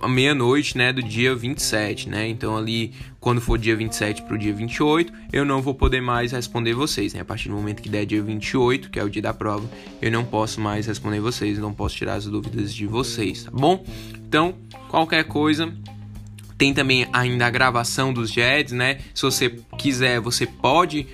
meia-noite, 0.08 0.78
né, 0.78 0.94
do 0.94 1.02
dia 1.02 1.34
27, 1.34 2.08
né? 2.08 2.26
Então 2.26 2.56
ali, 2.56 2.94
quando 3.20 3.38
for 3.38 3.58
dia 3.58 3.76
27 3.76 4.22
para 4.22 4.34
o 4.34 4.38
dia 4.38 4.54
28, 4.54 5.12
eu 5.30 5.44
não 5.44 5.60
vou 5.60 5.74
poder 5.74 6.00
mais 6.00 6.32
responder 6.32 6.72
vocês, 6.72 7.12
né? 7.12 7.20
A 7.20 7.24
partir 7.24 7.50
do 7.50 7.54
momento 7.54 7.82
que 7.82 7.88
der 7.90 8.06
dia 8.06 8.22
28, 8.22 8.88
que 8.88 8.98
é 8.98 9.04
o 9.04 9.10
dia 9.10 9.20
da 9.20 9.34
prova, 9.34 9.68
eu 10.00 10.10
não 10.10 10.24
posso 10.24 10.58
mais 10.58 10.86
responder 10.86 11.20
vocês, 11.20 11.58
não 11.58 11.74
posso 11.74 11.96
tirar 11.96 12.14
as 12.14 12.24
dúvidas 12.24 12.72
de 12.72 12.86
vocês, 12.86 13.44
tá 13.44 13.50
bom? 13.52 13.84
Então, 14.26 14.54
qualquer 14.88 15.24
coisa, 15.24 15.70
tem 16.56 16.72
também 16.72 17.06
ainda 17.12 17.44
a 17.44 17.50
gravação 17.50 18.10
dos 18.10 18.30
JEDs, 18.30 18.72
né? 18.72 19.00
Se 19.14 19.20
você 19.20 19.50
quiser, 19.76 20.18
você 20.18 20.46
pode 20.46 21.06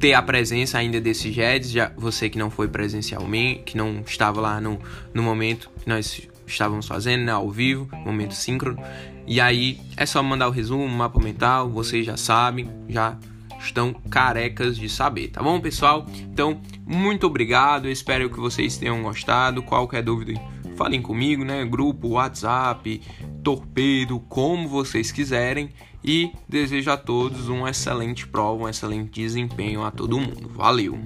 ter 0.00 0.14
a 0.14 0.22
presença 0.22 0.78
ainda 0.78 0.98
desses 0.98 1.32
JEDs, 1.34 1.70
já 1.70 1.92
você 1.94 2.30
que 2.30 2.38
não 2.38 2.50
foi 2.50 2.66
presencialmente, 2.66 3.64
que 3.64 3.76
não 3.76 4.00
estava 4.00 4.40
lá 4.40 4.58
no, 4.58 4.80
no 5.12 5.22
momento 5.22 5.70
que 5.78 5.88
nós 5.88 6.26
estávamos 6.46 6.86
fazendo, 6.86 7.24
né, 7.24 7.32
ao 7.32 7.50
vivo, 7.50 7.86
momento 7.98 8.34
síncrono. 8.34 8.82
E 9.26 9.40
aí 9.40 9.78
é 9.98 10.06
só 10.06 10.22
mandar 10.22 10.48
o 10.48 10.50
resumo, 10.50 10.88
mapa 10.88 11.20
mental, 11.22 11.68
vocês 11.68 12.06
já 12.06 12.16
sabem, 12.16 12.68
já 12.88 13.18
estão 13.60 13.92
carecas 14.10 14.78
de 14.78 14.88
saber, 14.88 15.28
tá 15.28 15.42
bom, 15.42 15.60
pessoal? 15.60 16.06
Então, 16.32 16.62
muito 16.86 17.26
obrigado, 17.26 17.86
espero 17.86 18.30
que 18.30 18.40
vocês 18.40 18.78
tenham 18.78 19.02
gostado. 19.02 19.62
Qualquer 19.62 20.02
dúvida, 20.02 20.32
falem 20.76 21.02
comigo, 21.02 21.44
né? 21.44 21.62
Grupo, 21.66 22.08
WhatsApp, 22.08 23.02
torpedo, 23.44 24.18
como 24.20 24.66
vocês 24.66 25.12
quiserem 25.12 25.68
e 26.04 26.32
desejo 26.48 26.90
a 26.90 26.96
todos 26.96 27.48
um 27.48 27.66
excelente 27.66 28.26
prova, 28.26 28.64
um 28.64 28.68
excelente 28.68 29.20
desempenho 29.20 29.84
a 29.84 29.90
todo 29.90 30.18
mundo. 30.18 30.48
Valeu! 30.48 30.98